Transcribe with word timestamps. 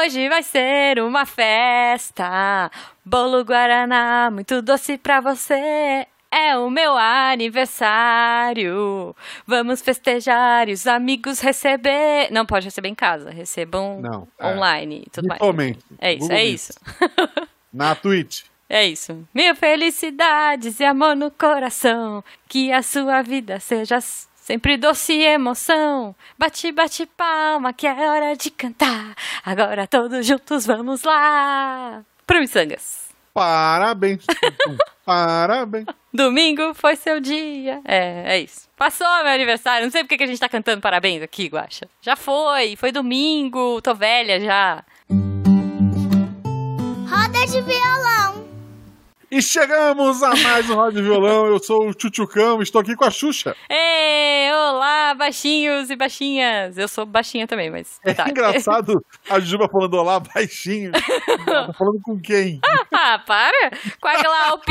Hoje 0.00 0.28
vai 0.30 0.42
ser 0.42 0.98
uma 0.98 1.26
festa. 1.26 2.70
Bolo 3.04 3.44
Guaraná, 3.44 4.30
muito 4.32 4.62
doce 4.62 4.96
pra 4.96 5.20
você. 5.20 6.06
É 6.30 6.56
o 6.56 6.70
meu 6.70 6.96
aniversário. 6.96 8.34
Vamos 9.46 9.82
festejar 9.82 10.70
e 10.70 10.72
os 10.72 10.86
amigos 10.86 11.40
receber. 11.40 12.30
Não 12.30 12.46
pode 12.46 12.64
receber 12.64 12.88
em 12.88 12.94
casa, 12.94 13.28
recebam 13.30 14.00
Não, 14.00 14.26
é. 14.38 14.46
online 14.46 15.02
e 15.06 15.10
tudo 15.10 15.28
mais. 15.28 15.38
Virtualmente. 15.38 15.84
É 15.98 16.14
isso, 16.14 16.20
Google 16.22 16.36
é 16.38 16.44
isso. 16.44 16.72
Na 17.70 17.94
Twitch. 17.94 18.44
É 18.70 18.86
isso. 18.86 19.28
Mil 19.34 19.54
felicidades 19.54 20.80
e 20.80 20.84
amor 20.84 21.14
no 21.14 21.30
coração. 21.30 22.24
Que 22.48 22.72
a 22.72 22.82
sua 22.82 23.20
vida 23.20 23.60
seja 23.60 24.00
sempre 24.50 24.76
doce 24.76 25.12
e 25.12 25.24
emoção. 25.24 26.12
Bate, 26.36 26.72
bate 26.72 27.06
palma, 27.06 27.72
que 27.72 27.86
é 27.86 27.92
hora 27.92 28.34
de 28.34 28.50
cantar. 28.50 29.14
Agora 29.44 29.86
todos 29.86 30.26
juntos 30.26 30.66
vamos 30.66 31.04
lá. 31.04 32.02
Pro 32.26 32.40
Missangas. 32.40 33.10
Parabéns. 33.32 34.26
Parabéns. 35.06 35.86
Domingo 36.12 36.74
foi 36.74 36.96
seu 36.96 37.20
dia. 37.20 37.80
É, 37.84 38.34
é 38.34 38.40
isso. 38.40 38.68
Passou 38.76 39.06
meu 39.22 39.32
aniversário. 39.32 39.84
Não 39.84 39.92
sei 39.92 40.02
porque 40.02 40.16
que 40.16 40.24
a 40.24 40.26
gente 40.26 40.40
tá 40.40 40.48
cantando 40.48 40.80
parabéns 40.80 41.22
aqui, 41.22 41.46
Guaxa. 41.46 41.88
Já 42.02 42.16
foi. 42.16 42.74
Foi 42.74 42.90
domingo. 42.90 43.80
Tô 43.80 43.94
velha 43.94 44.40
já. 44.40 44.84
Roda 47.08 47.46
de 47.46 47.60
violão. 47.60 48.19
E 49.32 49.40
chegamos 49.40 50.24
a 50.24 50.34
mais 50.34 50.68
um 50.68 50.74
Rádio 50.74 51.04
Violão. 51.04 51.46
Eu 51.46 51.60
sou 51.62 51.88
o 51.88 51.94
Tchutchucão, 51.94 52.60
estou 52.60 52.80
aqui 52.80 52.96
com 52.96 53.04
a 53.04 53.10
Xuxa. 53.12 53.54
Ei, 53.70 54.50
olá, 54.52 55.14
baixinhos 55.14 55.88
e 55.88 55.94
baixinhas. 55.94 56.76
Eu 56.76 56.88
sou 56.88 57.06
baixinha 57.06 57.46
também, 57.46 57.70
mas. 57.70 58.00
É 58.04 58.12
tá. 58.12 58.28
engraçado 58.28 59.00
a 59.30 59.38
Juba 59.38 59.68
falando 59.68 59.94
olá 59.94 60.18
baixinho. 60.18 60.90
Tá 60.90 61.72
falando 61.78 62.00
com 62.02 62.18
quem? 62.20 62.60
Ah, 63.02 63.18
para! 63.24 63.70
Com 64.00 64.08
a 64.08 64.22
Glaup, 64.22 64.64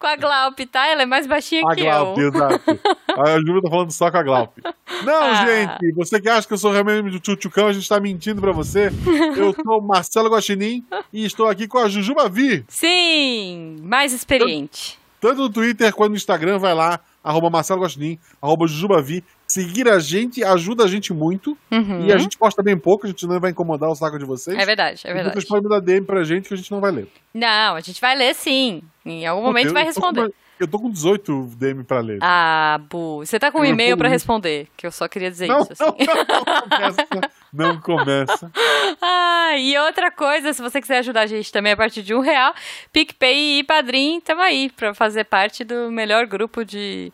com 0.00 0.06
a 0.06 0.16
Glaup, 0.16 0.58
tá? 0.70 0.86
Ela 0.86 1.02
é 1.02 1.06
mais 1.06 1.26
baixinha 1.26 1.62
A 1.68 1.74
que 1.74 1.82
Glaup, 1.82 2.16
eu. 2.16 2.28
exato. 2.28 2.80
A 3.08 3.38
Juba 3.44 3.60
tá 3.62 3.68
falando 3.68 3.90
só 3.90 4.10
com 4.10 4.16
a 4.16 4.22
Glaup. 4.22 4.56
Não, 5.04 5.22
Ah. 5.22 5.44
gente, 5.44 5.92
você 5.94 6.18
que 6.20 6.28
acha 6.28 6.46
que 6.46 6.54
eu 6.54 6.58
sou 6.58 6.72
realmente 6.72 7.10
do 7.10 7.20
Tchutchucão, 7.20 7.66
a 7.66 7.72
gente 7.74 7.86
tá 7.88 8.00
mentindo 8.00 8.40
pra 8.40 8.52
você. 8.52 8.90
Eu 9.36 9.52
sou 9.52 9.80
o 9.80 9.82
Marcelo 9.86 10.30
Guaxinim 10.30 10.82
e 11.12 11.26
estou 11.26 11.46
aqui 11.46 11.66
com 11.68 11.78
a 11.78 11.88
Jujuba 11.88 12.28
Vi. 12.28 12.64
Sim, 12.68 13.76
mais 13.82 14.03
experiente. 14.12 14.98
Tanto 15.20 15.40
no 15.42 15.50
Twitter 15.50 15.92
quanto 15.94 16.10
no 16.10 16.16
Instagram, 16.16 16.58
vai 16.58 16.74
lá, 16.74 17.00
arroba 17.22 17.48
Marcelo 17.48 17.80
Guaxinim, 17.80 18.18
arroba 18.42 18.66
Jujubavi. 18.66 19.24
Seguir 19.46 19.88
a 19.88 19.98
gente 19.98 20.44
ajuda 20.44 20.84
a 20.84 20.86
gente 20.86 21.14
muito. 21.14 21.56
Uhum. 21.72 22.06
E 22.06 22.12
a 22.12 22.18
gente 22.18 22.36
posta 22.36 22.62
bem 22.62 22.78
pouco, 22.78 23.06
a 23.06 23.08
gente 23.08 23.26
não 23.26 23.40
vai 23.40 23.50
incomodar 23.50 23.88
o 23.88 23.94
saco 23.94 24.18
de 24.18 24.26
vocês. 24.26 24.58
É 24.58 24.66
verdade, 24.66 25.00
é 25.04 25.10
E 25.10 25.14
verdade. 25.14 25.34
Vocês 25.34 25.48
podem 25.48 25.62
me 25.62 25.70
dar 25.70 25.80
DM 25.80 26.04
pra 26.04 26.22
gente 26.24 26.48
que 26.48 26.54
a 26.54 26.56
gente 26.56 26.70
não 26.70 26.80
vai 26.80 26.90
ler. 26.90 27.08
Não, 27.32 27.74
a 27.74 27.80
gente 27.80 28.00
vai 28.00 28.14
ler 28.16 28.34
sim. 28.34 28.82
Em 29.06 29.26
algum 29.26 29.42
momento 29.42 29.72
vai 29.72 29.84
responder. 29.84 30.30
Eu 30.58 30.68
tô 30.68 30.78
com 30.78 30.90
18 30.90 31.50
DM 31.56 31.82
pra 31.84 31.98
ler. 32.00 32.18
Ah, 32.22 32.78
Bu, 32.88 33.18
você 33.26 33.38
tá 33.38 33.50
com 33.50 33.60
um 33.60 33.64
e-mail 33.64 33.96
pra 33.96 34.08
responder, 34.08 34.68
que 34.76 34.86
eu 34.86 34.92
só 34.92 35.08
queria 35.08 35.30
dizer 35.30 35.48
não, 35.48 35.60
isso. 35.60 35.72
Assim. 35.72 35.82
não, 35.82 35.96
não, 36.52 36.96
começa. 37.00 37.30
Não 37.52 37.80
começa. 37.80 38.50
Ah, 39.00 39.56
e 39.58 39.76
outra 39.78 40.10
coisa, 40.10 40.52
se 40.52 40.60
você 40.62 40.80
quiser 40.80 40.98
ajudar 40.98 41.22
a 41.22 41.26
gente 41.26 41.50
também 41.52 41.72
a 41.72 41.76
partir 41.76 42.02
de 42.02 42.14
um 42.14 42.20
real, 42.20 42.54
PicPay 42.92 43.58
e 43.60 43.64
Padrim, 43.64 44.20
tamo 44.20 44.40
aí 44.42 44.70
pra 44.70 44.94
fazer 44.94 45.24
parte 45.24 45.62
do 45.64 45.90
melhor 45.90 46.26
grupo 46.26 46.64
de 46.64 47.12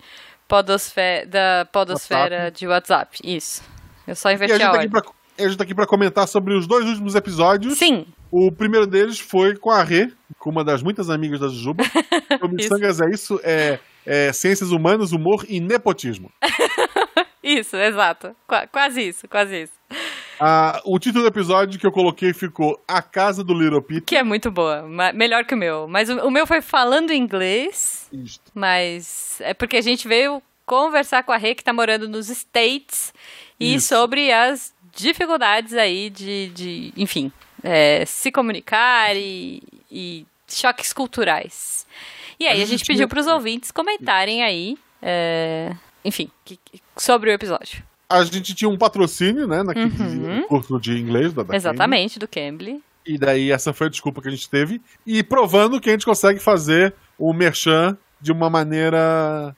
podosfe 0.49 1.25
da 1.27 1.67
podosfera 1.73 2.37
WhatsApp. 2.37 2.59
de 2.59 2.67
WhatsApp. 2.67 3.19
Isso. 3.25 3.63
Eu 4.07 4.15
só 4.17 4.31
E 4.31 4.35
a 4.35 4.37
a 4.37 4.39
tá 4.59 4.73
ordem. 4.73 4.91
pra, 4.91 5.03
a 5.45 5.49
gente 5.49 5.57
tá 5.59 5.65
aqui 5.65 5.75
pra 5.75 5.87
comentar 5.87 6.27
sobre 6.29 6.55
os 6.55 6.67
dois 6.67 6.85
últimos 6.87 7.15
episódios. 7.15 7.79
Sim, 7.79 8.07
O 8.31 8.51
primeiro 8.53 8.87
deles 8.87 9.19
foi 9.19 9.57
com 9.57 9.71
a 9.71 9.83
Rê, 9.83 10.11
com 10.39 10.51
uma 10.51 10.63
das 10.65 10.83
muitas 10.83 11.11
amigas 11.11 11.41
da 11.41 11.49
Jujuba. 11.49 11.85
O. 12.43 12.49
Missangas 12.49 13.01
é 13.01 13.11
isso, 13.11 13.39
é, 13.43 13.79
é 14.07 14.33
ciências 14.33 14.71
humanas, 14.71 15.13
humor 15.13 15.45
e 15.49 15.61
nepotismo. 15.61 16.31
isso, 17.43 17.77
exato. 17.77 18.35
Qua- 18.47 18.67
quase 18.67 19.09
isso, 19.09 19.29
quase 19.29 19.63
isso. 19.65 19.73
Ah, 20.39 20.81
o 20.87 20.99
título 20.99 21.25
do 21.25 21.29
episódio 21.29 21.79
que 21.79 21.87
eu 21.87 21.93
coloquei 21.93 22.33
ficou 22.33 22.83
A 22.89 23.03
Casa 23.03 23.45
do 23.45 23.53
Little 23.53 23.83
Peter. 23.83 24.05
Que 24.05 24.17
é 24.17 24.23
muito 24.23 24.51
boa, 24.51 24.87
melhor 25.15 25.45
que 25.45 25.55
o 25.55 25.59
meu. 25.59 25.87
Mas 25.87 26.09
o, 26.09 26.17
o 26.27 26.31
meu 26.31 26.47
foi 26.47 26.63
falando 26.63 27.13
inglês, 27.13 28.09
Isto. 28.13 28.51
mas 28.55 29.39
é 29.41 29.53
porque 29.53 29.77
a 29.77 29.83
gente 29.83 30.09
veio 30.09 30.41
conversar 30.65 31.25
com 31.25 31.33
a 31.33 31.37
Rê, 31.37 31.55
que 31.55 31.65
tá 31.65 31.73
morando 31.73 32.09
nos 32.09 32.31
States, 32.31 33.13
e 33.59 33.75
Isso. 33.75 33.89
sobre 33.89 34.33
as 34.33 34.73
dificuldades 35.01 35.75
aí 35.75 36.11
de, 36.11 36.49
de 36.49 36.93
enfim, 36.97 37.31
é, 37.63 38.05
se 38.07 38.31
comunicar 38.31 39.17
e, 39.17 39.63
e 39.91 40.27
choques 40.49 40.93
culturais. 40.93 41.87
E 42.39 42.47
aí 42.47 42.51
a, 42.51 42.53
A 42.53 42.59
gente 42.67 42.79
gente 42.79 42.87
pediu 42.87 43.09
para 43.09 43.21
os 43.21 43.27
ouvintes 43.27 43.71
comentarem 43.71 44.43
aí, 44.43 44.77
é, 45.03 45.75
enfim, 46.05 46.31
que- 46.45 46.59
que- 46.65 46.81
sobre 46.97 47.31
o 47.31 47.33
episódio. 47.33 47.83
A 48.09 48.25
gente 48.25 48.55
tinha 48.55 48.69
um 48.69 48.77
patrocínio, 48.79 49.47
né, 49.47 49.63
naquele 49.63 49.87
Uhum. 49.87 50.43
curso 50.49 50.81
de 50.81 50.99
inglês 50.99 51.33
da, 51.33 51.43
da 51.45 51.55
Exatamente, 51.55 52.19
do 52.19 52.27
Cambly. 52.27 52.73
Cambly. 52.73 52.85
E 53.07 53.17
daí 53.19 53.51
essa 53.51 53.73
foi 53.73 53.87
a 53.87 53.91
desculpa 53.91 54.21
que 54.21 54.29
a 54.29 54.31
gente 54.31 54.49
teve. 54.49 54.81
E 55.07 55.23
provando 55.23 55.81
que 55.81 55.89
a 55.89 55.93
gente 55.93 56.05
consegue 56.05 56.39
fazer 56.39 56.95
o 57.19 57.33
merchan 57.33 57.97
de 58.21 58.33
uma 58.33 58.51
maneira... 58.51 59.55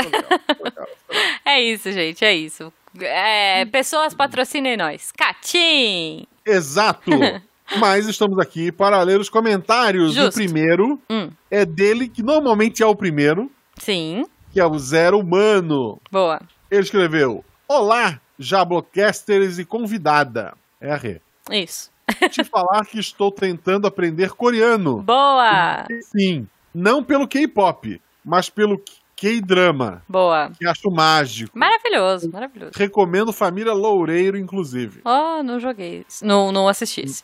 É, 0.00 0.08
legal, 0.22 0.46
foi 0.54 0.64
legal. 0.64 0.88
É 1.44 1.60
isso, 1.60 1.92
gente, 1.92 2.24
é 2.24 2.34
isso. 2.34 2.72
É, 3.00 3.64
pessoas 3.66 4.14
patrocinem 4.14 4.76
nós. 4.76 5.12
Catim! 5.12 6.26
Exato! 6.46 7.10
Mas 7.78 8.06
estamos 8.06 8.38
aqui 8.38 8.70
para 8.70 9.00
ler 9.02 9.18
os 9.18 9.28
comentários. 9.28 10.12
Justo. 10.14 10.30
O 10.30 10.32
primeiro 10.32 11.00
Hum, 11.10 11.30
é 11.50 11.64
dele, 11.64 12.08
que 12.08 12.22
normalmente 12.22 12.82
é 12.82 12.86
o 12.86 12.94
primeiro, 12.94 13.50
sim, 13.78 14.24
que 14.52 14.60
é 14.60 14.66
o 14.66 14.78
Zero 14.78 15.18
Humano. 15.18 15.98
boa. 16.10 16.40
Ele 16.70 16.82
escreveu: 16.82 17.44
Olá, 17.66 18.20
Jablocasters 18.38 19.58
e 19.58 19.64
convidada. 19.64 20.54
É 20.80 20.92
a 20.92 20.96
Rê. 20.96 21.20
Isso. 21.50 21.90
Te 22.30 22.44
falar 22.44 22.84
que 22.84 22.98
estou 22.98 23.32
tentando 23.32 23.86
aprender 23.86 24.32
coreano. 24.32 25.02
Boa! 25.02 25.86
Sim, 26.02 26.46
não 26.74 27.02
pelo 27.02 27.28
K-pop, 27.28 28.00
mas 28.24 28.50
pelo 28.50 28.82
K-drama, 29.16 30.02
Boa. 30.08 30.50
que 30.58 30.66
acho 30.66 30.90
mágico. 30.90 31.56
Maravilhoso, 31.56 32.30
maravilhoso. 32.30 32.72
Recomendo 32.74 33.32
Família 33.32 33.72
Loureiro, 33.72 34.36
inclusive. 34.36 35.00
Oh, 35.04 35.42
não 35.42 35.60
joguei. 35.60 36.04
Não, 36.22 36.50
não 36.50 36.66
assisti. 36.68 37.04
isso. 37.04 37.22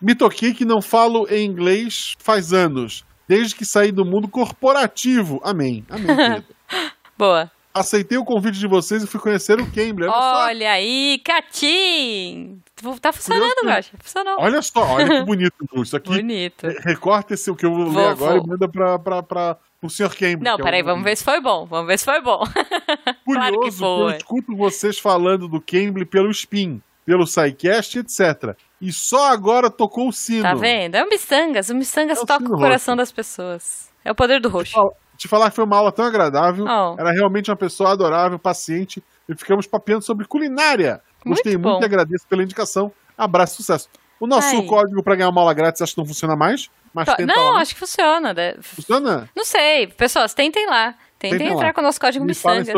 Me 0.00 0.14
toquei 0.14 0.52
que 0.54 0.64
não 0.64 0.80
falo 0.82 1.26
em 1.28 1.44
inglês 1.44 2.14
faz 2.18 2.52
anos, 2.52 3.04
desde 3.26 3.54
que 3.54 3.64
saí 3.64 3.90
do 3.90 4.04
mundo 4.04 4.28
corporativo. 4.28 5.40
Amém. 5.42 5.84
Amém, 5.88 6.14
querido. 6.14 6.44
Boa. 7.18 7.50
Aceitei 7.78 8.18
o 8.18 8.24
convite 8.24 8.58
de 8.58 8.66
vocês 8.66 9.02
e 9.02 9.06
fui 9.06 9.20
conhecer 9.20 9.60
o 9.60 9.66
Cambly. 9.70 10.06
Olha. 10.06 10.46
Olha 10.46 10.70
aí, 10.72 11.20
Catim! 11.24 12.60
Tá 13.00 13.12
funcionando, 13.12 13.54
Curioso. 13.56 13.66
Gacha. 13.76 13.90
Funcionou. 14.00 14.36
Olha 14.38 14.62
só, 14.62 14.80
olha 14.84 15.08
que 15.20 15.22
bonito. 15.26 15.54
Isso 15.82 15.96
aqui, 15.96 16.10
Bonito. 16.10 16.66
recorta 16.84 17.34
esse 17.34 17.50
o 17.50 17.56
que 17.56 17.66
eu 17.66 17.74
vou, 17.74 17.86
Vou, 17.90 18.02
ler 18.02 18.08
agora 18.10 18.34
vou. 18.36 18.44
e 18.44 18.46
manda 18.48 18.68
pra, 18.68 18.98
pra, 18.98 19.22
pra, 19.22 19.56
pro 19.80 19.90
Sr. 19.90 20.10
Cambly. 20.16 20.44
Não, 20.44 20.54
é 20.54 20.62
peraí, 20.62 20.82
um- 20.82 20.86
vamos 20.86 21.04
ver 21.04 21.16
se 21.16 21.24
foi 21.24 21.40
bom. 21.40 21.66
Vamos 21.66 21.86
ver 21.88 21.98
se 21.98 22.04
foi 22.04 22.20
bom. 22.20 22.38
claro 23.26 23.60
que 23.60 23.70
Curioso 23.70 23.78
que 23.78 23.84
eu 23.84 24.08
foi. 24.08 24.16
escuto 24.16 24.56
vocês 24.56 24.98
falando 24.98 25.48
do 25.48 25.60
Cambly 25.60 26.04
pelo 26.04 26.30
Spin, 26.30 26.80
pelo 27.04 27.26
SciCast, 27.26 27.98
etc. 27.98 28.54
E 28.80 28.92
só 28.92 29.32
agora 29.32 29.68
tocou 29.70 30.08
o 30.08 30.12
sino. 30.12 30.42
Tá 30.42 30.54
vendo? 30.54 30.94
É 30.94 31.02
o 31.02 31.08
Missangas. 31.08 31.68
O 31.70 31.74
Missangas 31.74 32.18
É 32.18 32.22
o 32.22 32.26
toca 32.26 32.44
sino 32.44 32.54
o 32.54 32.58
coração 32.58 32.92
roxo. 32.94 33.02
das 33.02 33.12
pessoas. 33.12 33.88
É 34.04 34.12
o 34.12 34.14
poder 34.14 34.40
do 34.40 34.48
roxo. 34.48 34.78
Te 35.18 35.28
falar 35.28 35.50
que 35.50 35.56
foi 35.56 35.64
uma 35.64 35.76
aula 35.76 35.92
tão 35.92 36.04
agradável. 36.06 36.64
Oh. 36.64 36.96
Era 36.98 37.10
realmente 37.10 37.50
uma 37.50 37.56
pessoa 37.56 37.90
adorável, 37.92 38.38
paciente. 38.38 39.02
E 39.28 39.34
ficamos 39.34 39.66
papeando 39.66 40.02
sobre 40.04 40.24
culinária. 40.26 41.02
Gostei 41.26 41.52
Muito 41.54 41.68
muito, 41.68 41.82
e 41.82 41.84
agradeço 41.84 42.24
pela 42.26 42.42
indicação. 42.42 42.90
Abraço, 43.16 43.56
sucesso. 43.56 43.88
O 44.20 44.26
nosso 44.26 44.56
Ai. 44.56 44.62
código 44.64 45.02
para 45.02 45.16
ganhar 45.16 45.28
uma 45.28 45.40
aula 45.40 45.52
grátis 45.52 45.82
acho 45.82 45.92
que 45.94 45.98
não 46.00 46.06
funciona 46.06 46.34
mais, 46.36 46.70
mas 46.94 47.06
To- 47.06 47.16
tenta 47.16 47.34
Não, 47.34 47.52
lá. 47.54 47.60
acho 47.60 47.74
que 47.74 47.80
funciona. 47.80 48.32
né? 48.32 48.54
Funciona? 48.62 49.28
Não 49.36 49.44
sei. 49.44 49.88
Pessoas, 49.88 50.32
tentem 50.34 50.66
lá. 50.68 50.94
Tentem 51.18 51.38
Tentem 51.38 51.54
entrar 51.54 51.66
lá. 51.66 51.72
com 51.74 51.80
o 51.80 51.84
nosso 51.84 52.00
código 52.00 52.24
Me 52.24 52.28
Missangas. 52.28 52.68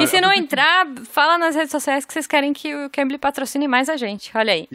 E 0.00 0.06
se 0.08 0.20
não 0.20 0.32
entrar, 0.32 0.84
fala 1.10 1.38
nas 1.38 1.54
redes 1.54 1.70
sociais 1.70 2.04
que 2.04 2.12
vocês 2.12 2.26
querem 2.26 2.52
que 2.52 2.74
o 2.74 2.90
Cambly 2.90 3.18
patrocine 3.18 3.68
mais 3.68 3.88
a 3.88 3.96
gente. 3.96 4.32
Olha 4.36 4.52
aí. 4.52 4.68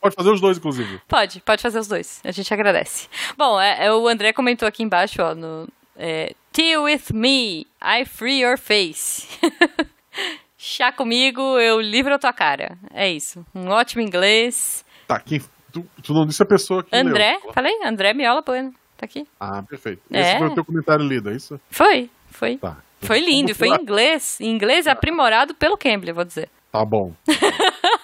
Pode 0.00 0.14
fazer 0.16 0.30
os 0.30 0.40
dois, 0.40 0.56
inclusive. 0.58 1.00
Pode, 1.06 1.40
pode 1.42 1.62
fazer 1.62 1.78
os 1.78 1.86
dois. 1.86 2.20
A 2.24 2.30
gente 2.30 2.52
agradece. 2.52 3.08
Bom, 3.36 3.60
é, 3.60 3.86
é, 3.86 3.92
o 3.92 4.08
André 4.08 4.32
comentou 4.32 4.66
aqui 4.66 4.82
embaixo, 4.82 5.22
ó, 5.22 5.34
no 5.34 5.68
é, 5.96 6.34
Tea 6.52 6.80
with 6.80 7.12
me, 7.12 7.66
I 7.82 8.04
free 8.04 8.42
your 8.42 8.58
face. 8.58 9.26
Chá 10.56 10.92
comigo, 10.92 11.40
eu 11.58 11.80
livro 11.80 12.14
a 12.14 12.18
tua 12.18 12.32
cara. 12.32 12.78
É 12.92 13.10
isso. 13.10 13.44
Um 13.54 13.68
ótimo 13.68 14.02
inglês. 14.02 14.84
Tá, 15.06 15.20
quem, 15.20 15.40
tu, 15.72 15.84
tu 16.02 16.14
não 16.14 16.24
disse 16.26 16.42
a 16.42 16.46
pessoa 16.46 16.82
que 16.82 16.94
André, 16.96 17.38
leu. 17.42 17.52
falei? 17.52 17.72
André 17.84 18.14
Miola 18.14 18.40
Bueno. 18.40 18.72
Tá 18.96 19.04
aqui. 19.04 19.26
Ah, 19.38 19.62
perfeito. 19.62 20.00
É. 20.10 20.20
Esse 20.20 20.38
foi 20.38 20.46
o 20.46 20.54
teu 20.54 20.64
comentário 20.64 21.04
lido, 21.04 21.30
é 21.30 21.34
isso? 21.36 21.60
Foi, 21.68 22.08
foi. 22.28 22.56
Tá. 22.58 22.78
Foi 23.00 23.20
lindo, 23.20 23.54
foi 23.54 23.68
em 23.68 23.74
inglês. 23.74 24.38
Em 24.40 24.50
inglês 24.50 24.86
aprimorado 24.86 25.54
pelo 25.54 25.76
Cambly, 25.76 26.12
vou 26.12 26.24
dizer. 26.24 26.48
Tá 26.72 26.84
bom. 26.84 27.12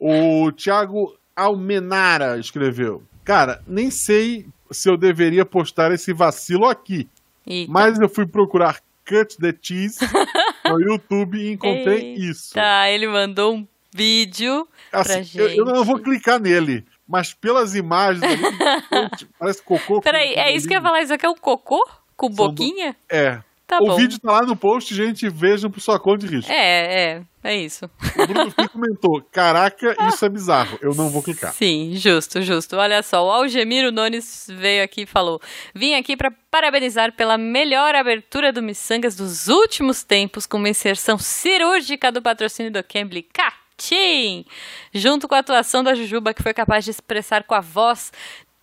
O 0.00 0.52
Thiago 0.52 1.18
Almenara 1.34 2.38
escreveu. 2.38 3.02
Cara, 3.24 3.60
nem 3.66 3.90
sei 3.90 4.46
se 4.70 4.88
eu 4.88 4.96
deveria 4.96 5.44
postar 5.44 5.90
esse 5.90 6.12
vacilo 6.12 6.66
aqui, 6.66 7.08
Eita. 7.48 7.72
mas 7.72 7.98
eu 7.98 8.08
fui 8.08 8.26
procurar 8.26 8.80
Cut 9.06 9.38
the 9.38 9.54
Cheese 9.60 9.98
no 10.64 10.80
YouTube 10.80 11.38
e 11.38 11.52
encontrei 11.52 12.14
isso. 12.14 12.54
Tá, 12.54 12.90
ele 12.90 13.06
mandou 13.08 13.54
um 13.56 13.66
vídeo 13.94 14.68
Assim, 14.92 15.24
pra 15.38 15.42
eu, 15.44 15.48
eu 15.50 15.64
não 15.64 15.76
gente. 15.76 15.86
vou 15.86 15.98
clicar 15.98 16.38
nele, 16.38 16.84
mas 17.08 17.32
pelas 17.32 17.74
imagens 17.74 18.22
ali, 18.22 18.42
parece 19.38 19.62
cocô. 19.62 20.00
Peraí, 20.02 20.34
é 20.34 20.54
isso 20.54 20.68
que 20.68 20.74
eu 20.74 20.78
ia 20.78 20.82
falar, 20.82 21.00
isso 21.02 21.14
aqui 21.14 21.24
é 21.24 21.30
um 21.30 21.34
cocô? 21.34 21.80
Com 22.16 22.26
São 22.32 22.48
do- 22.48 22.52
boquinha? 22.54 22.94
É. 23.08 23.40
Tá 23.68 23.80
o 23.82 23.84
bom. 23.84 23.96
vídeo 23.96 24.18
tá 24.18 24.32
lá 24.32 24.46
no 24.46 24.56
post, 24.56 24.94
gente, 24.94 25.28
vejam 25.28 25.70
por 25.70 25.78
sua 25.78 26.00
conta 26.00 26.26
de 26.26 26.36
risco. 26.36 26.50
É, 26.50 27.18
é, 27.18 27.22
é 27.44 27.54
isso. 27.54 27.84
O 28.16 28.26
Bruno 28.26 28.50
Fih 28.50 28.66
comentou, 28.72 29.22
caraca, 29.30 29.94
isso 30.08 30.24
é 30.24 30.28
bizarro, 30.30 30.78
eu 30.80 30.94
não 30.94 31.10
vou 31.10 31.22
clicar. 31.22 31.52
Sim, 31.52 31.92
justo, 31.94 32.40
justo. 32.40 32.76
Olha 32.76 33.02
só, 33.02 33.22
o 33.22 33.30
Algemiro 33.30 33.92
Nunes 33.92 34.46
veio 34.48 34.82
aqui 34.82 35.02
e 35.02 35.06
falou: 35.06 35.38
Vim 35.74 35.92
aqui 35.92 36.16
para 36.16 36.30
parabenizar 36.50 37.14
pela 37.14 37.36
melhor 37.36 37.94
abertura 37.94 38.54
do 38.54 38.62
Missangas 38.62 39.14
dos 39.14 39.48
últimos 39.48 40.02
tempos, 40.02 40.46
com 40.46 40.56
uma 40.56 40.70
inserção 40.70 41.18
cirúrgica 41.18 42.10
do 42.10 42.22
patrocínio 42.22 42.72
do 42.72 42.82
Cambly 42.82 43.22
Catim, 43.22 44.46
junto 44.94 45.28
com 45.28 45.34
a 45.34 45.40
atuação 45.40 45.82
da 45.82 45.94
Jujuba, 45.94 46.32
que 46.32 46.42
foi 46.42 46.54
capaz 46.54 46.86
de 46.86 46.90
expressar 46.90 47.44
com 47.44 47.54
a 47.54 47.60
voz 47.60 48.10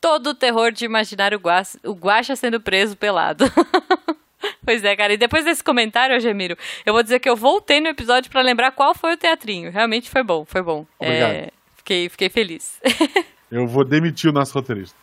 todo 0.01 0.31
o 0.31 0.35
terror 0.35 0.71
de 0.71 0.83
imaginar 0.83 1.31
o 1.35 1.93
Guaxa 1.93 2.35
sendo 2.35 2.59
preso 2.59 2.97
pelado. 2.97 3.45
Pois 4.65 4.83
é, 4.83 4.95
cara. 4.95 5.13
E 5.13 5.17
depois 5.17 5.45
desse 5.45 5.63
comentário, 5.63 6.15
Algemiro, 6.15 6.57
eu 6.85 6.93
vou 6.93 7.03
dizer 7.03 7.19
que 7.19 7.29
eu 7.29 7.35
voltei 7.35 7.79
no 7.79 7.87
episódio 7.87 8.31
pra 8.31 8.41
lembrar 8.41 8.71
qual 8.71 8.95
foi 8.95 9.13
o 9.13 9.17
teatrinho. 9.17 9.71
Realmente 9.71 10.09
foi 10.09 10.23
bom, 10.23 10.43
foi 10.45 10.61
bom. 10.61 10.85
Obrigado. 10.99 11.31
É, 11.31 11.49
fiquei, 11.77 12.09
fiquei 12.09 12.29
feliz. 12.29 12.79
Eu 13.51 13.67
vou 13.67 13.85
demitir 13.85 14.29
o 14.29 14.33
nosso 14.33 14.53
roteirista. 14.53 14.97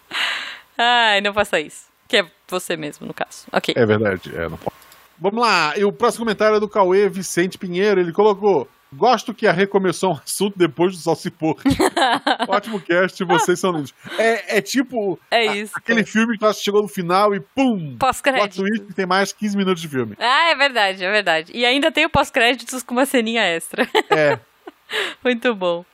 Ai, 0.76 1.20
não 1.20 1.32
faça 1.32 1.60
isso. 1.60 1.86
Que 2.08 2.18
é 2.18 2.26
você 2.48 2.76
mesmo, 2.76 3.06
no 3.06 3.14
caso. 3.14 3.46
Ok. 3.52 3.72
É 3.76 3.86
verdade, 3.86 4.34
é, 4.34 4.48
não 4.48 4.58
pode. 4.58 4.76
Vamos 5.18 5.40
lá, 5.40 5.78
e 5.78 5.84
o 5.84 5.92
próximo 5.92 6.24
comentário 6.24 6.56
é 6.56 6.60
do 6.60 6.68
Cauê 6.68 7.08
Vicente 7.08 7.56
Pinheiro, 7.56 8.00
ele 8.00 8.12
colocou... 8.12 8.68
Gosto 8.94 9.32
que 9.32 9.46
a 9.46 9.52
recomeçou 9.52 10.12
um 10.12 10.18
assunto 10.22 10.58
depois 10.58 10.92
do 10.94 10.98
Salsipor. 11.02 11.56
Ótimo 12.48 12.80
cast, 12.80 13.24
vocês 13.24 13.58
são 13.58 13.72
lindos. 13.72 13.94
É, 14.18 14.58
é 14.58 14.60
tipo 14.60 15.18
É 15.30 15.48
a- 15.48 15.64
aquele 15.76 16.04
filme 16.04 16.36
que 16.36 16.44
você 16.44 16.62
chegou 16.62 16.82
no 16.82 16.88
final 16.88 17.34
e 17.34 17.40
pum! 17.40 17.96
Pós-crédito. 17.98 18.62
que 18.86 18.92
tem 18.94 19.06
mais 19.06 19.32
15 19.32 19.56
minutos 19.56 19.80
de 19.80 19.88
filme. 19.88 20.14
Ah, 20.18 20.50
é 20.50 20.54
verdade, 20.54 21.04
é 21.04 21.10
verdade. 21.10 21.52
E 21.54 21.64
ainda 21.64 21.90
tem 21.90 22.04
o 22.04 22.10
pós-créditos 22.10 22.82
com 22.82 22.94
uma 22.94 23.06
ceninha 23.06 23.42
extra. 23.42 23.88
É, 24.10 24.38
Muito 25.24 25.54
bom. 25.54 25.84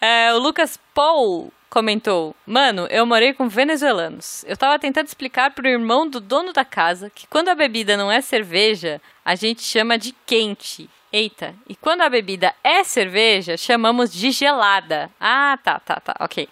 É, 0.00 0.32
o 0.32 0.38
Lucas 0.38 0.78
Paul 0.94 1.52
comentou: 1.68 2.34
Mano, 2.46 2.86
eu 2.90 3.04
morei 3.06 3.32
com 3.32 3.48
venezuelanos. 3.48 4.44
Eu 4.46 4.56
tava 4.56 4.78
tentando 4.78 5.06
explicar 5.06 5.52
pro 5.52 5.68
irmão 5.68 6.08
do 6.08 6.20
dono 6.20 6.52
da 6.52 6.64
casa 6.64 7.10
que 7.14 7.26
quando 7.26 7.48
a 7.48 7.54
bebida 7.54 7.96
não 7.96 8.10
é 8.10 8.20
cerveja, 8.20 9.00
a 9.24 9.34
gente 9.34 9.62
chama 9.62 9.98
de 9.98 10.14
quente. 10.26 10.88
Eita, 11.10 11.54
e 11.66 11.74
quando 11.74 12.02
a 12.02 12.08
bebida 12.10 12.54
é 12.62 12.84
cerveja, 12.84 13.56
chamamos 13.56 14.12
de 14.12 14.30
gelada. 14.30 15.10
Ah, 15.18 15.58
tá, 15.62 15.78
tá, 15.80 15.96
tá, 16.00 16.14
ok. 16.20 16.46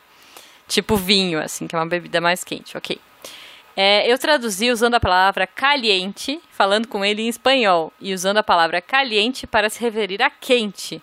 Tipo 0.66 0.96
vinho, 0.96 1.40
assim, 1.40 1.66
que 1.66 1.76
é 1.76 1.78
uma 1.78 1.86
bebida 1.86 2.20
mais 2.22 2.42
quente, 2.42 2.76
ok. 2.76 2.98
É, 3.76 4.10
eu 4.10 4.18
traduzi 4.18 4.70
usando 4.70 4.94
a 4.94 5.00
palavra 5.00 5.46
caliente, 5.46 6.40
falando 6.50 6.88
com 6.88 7.04
ele 7.04 7.20
em 7.20 7.28
espanhol, 7.28 7.92
e 8.00 8.14
usando 8.14 8.38
a 8.38 8.42
palavra 8.42 8.80
caliente 8.80 9.46
para 9.46 9.68
se 9.68 9.78
referir 9.80 10.22
a 10.22 10.30
quente. 10.30 11.02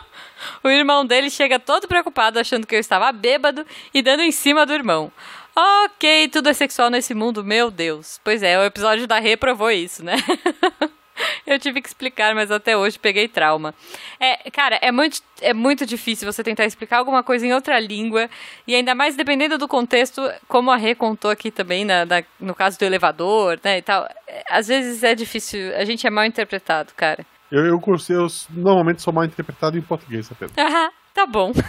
o 0.64 0.70
irmão 0.70 1.04
dele 1.04 1.28
chega 1.28 1.58
todo 1.58 1.86
preocupado, 1.86 2.38
achando 2.38 2.66
que 2.66 2.74
eu 2.74 2.80
estava 2.80 3.12
bêbado 3.12 3.66
e 3.92 4.00
dando 4.00 4.22
em 4.22 4.32
cima 4.32 4.64
do 4.64 4.72
irmão. 4.72 5.12
Ok, 5.54 6.28
tudo 6.28 6.48
é 6.48 6.54
sexual 6.54 6.88
nesse 6.88 7.12
mundo, 7.14 7.44
meu 7.44 7.70
Deus. 7.70 8.18
Pois 8.24 8.42
é, 8.42 8.58
o 8.58 8.64
episódio 8.64 9.06
da 9.06 9.18
Rê 9.18 9.36
provou 9.36 9.70
isso, 9.70 10.02
né? 10.02 10.16
Eu 11.46 11.58
tive 11.58 11.80
que 11.80 11.88
explicar, 11.88 12.34
mas 12.34 12.50
até 12.50 12.76
hoje 12.76 12.98
peguei 12.98 13.26
trauma. 13.28 13.74
É, 14.20 14.50
cara, 14.50 14.78
é 14.82 14.92
muito, 14.92 15.20
é 15.40 15.52
muito 15.54 15.84
difícil 15.86 16.30
você 16.30 16.42
tentar 16.44 16.64
explicar 16.64 16.98
alguma 16.98 17.22
coisa 17.22 17.46
em 17.46 17.52
outra 17.52 17.78
língua, 17.80 18.28
e 18.66 18.74
ainda 18.74 18.94
mais 18.94 19.16
dependendo 19.16 19.56
do 19.58 19.66
contexto, 19.68 20.22
como 20.46 20.70
a 20.70 20.76
Rê 20.76 20.94
contou 20.94 21.30
aqui 21.30 21.50
também, 21.50 21.84
na, 21.84 22.04
na- 22.04 22.22
no 22.38 22.54
caso 22.54 22.78
do 22.78 22.84
elevador, 22.84 23.58
né, 23.64 23.78
e 23.78 23.82
tal. 23.82 24.08
É, 24.26 24.44
Às 24.50 24.68
vezes 24.68 25.02
é 25.02 25.14
difícil, 25.14 25.74
a 25.76 25.84
gente 25.84 26.06
é 26.06 26.10
mal 26.10 26.24
interpretado, 26.24 26.92
cara. 26.96 27.24
eu, 27.50 27.64
eu, 27.66 27.80
eu 28.10 28.26
normalmente 28.50 29.00
sou 29.02 29.12
mal 29.12 29.24
interpretado 29.24 29.78
em 29.78 29.82
português 29.82 30.30
apenas. 30.30 30.52
Ah, 30.58 30.90
tá 31.14 31.26
bom. 31.26 31.52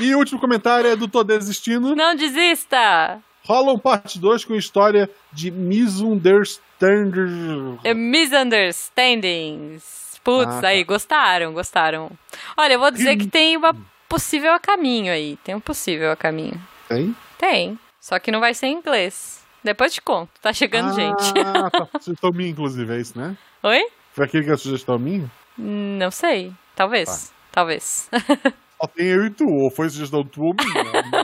E 0.00 0.14
o 0.14 0.18
último 0.18 0.40
comentário 0.40 0.88
é 0.88 0.96
do 0.96 1.06
Tô 1.06 1.22
Desistindo. 1.22 1.94
Não 1.94 2.16
desista! 2.16 3.20
Rola 3.44 3.72
um 3.72 3.78
parte 3.78 4.18
2 4.20 4.44
com 4.44 4.54
história 4.54 5.08
de 5.32 5.50
misunderstanding. 5.50 7.78
É 7.84 7.92
Misunderstandings. 7.94 10.02
Putz, 10.24 10.54
Ah, 10.56 10.60
tá. 10.60 10.68
aí, 10.68 10.84
gostaram, 10.84 11.52
gostaram. 11.52 12.10
Olha, 12.56 12.74
eu 12.74 12.78
vou 12.80 12.90
dizer 12.92 13.16
que 13.16 13.26
tem 13.26 13.56
uma 13.56 13.74
possível 14.08 14.52
a 14.52 14.60
caminho 14.60 15.12
aí. 15.12 15.36
Tem 15.42 15.54
um 15.54 15.60
possível 15.60 16.12
a 16.12 16.16
caminho. 16.16 16.60
Tem? 16.88 17.14
Tem. 17.38 17.78
Só 18.00 18.18
que 18.18 18.30
não 18.30 18.38
vai 18.40 18.54
ser 18.54 18.66
em 18.68 18.76
inglês. 18.76 19.42
Depois 19.64 19.92
te 19.92 20.00
conto. 20.00 20.30
Tá 20.40 20.52
chegando 20.52 20.94
gente. 20.94 21.32
Ah, 21.44 21.70
tá. 21.70 21.88
Sugestão 22.00 22.30
minha, 22.32 22.50
inclusive, 22.50 22.94
é 22.94 23.00
isso, 23.00 23.18
né? 23.18 23.36
Oi? 23.64 23.84
Foi 24.12 24.24
aquele 24.26 24.44
que 24.44 24.50
é 24.50 24.54
a 24.54 24.58
sugestão 24.58 24.98
minha? 24.98 25.28
Não 25.58 26.10
sei. 26.10 26.52
Talvez. 26.76 27.28
Tá. 27.28 27.34
Talvez. 27.52 28.08
Só 28.80 28.86
tem 28.88 29.06
eu 29.06 29.26
e 29.26 29.30
tu, 29.30 29.44
ou 29.46 29.70
foi 29.70 29.88
sugestão 29.88 30.24
tua 30.24 30.46
ou 30.46 30.54
minha. 30.54 31.21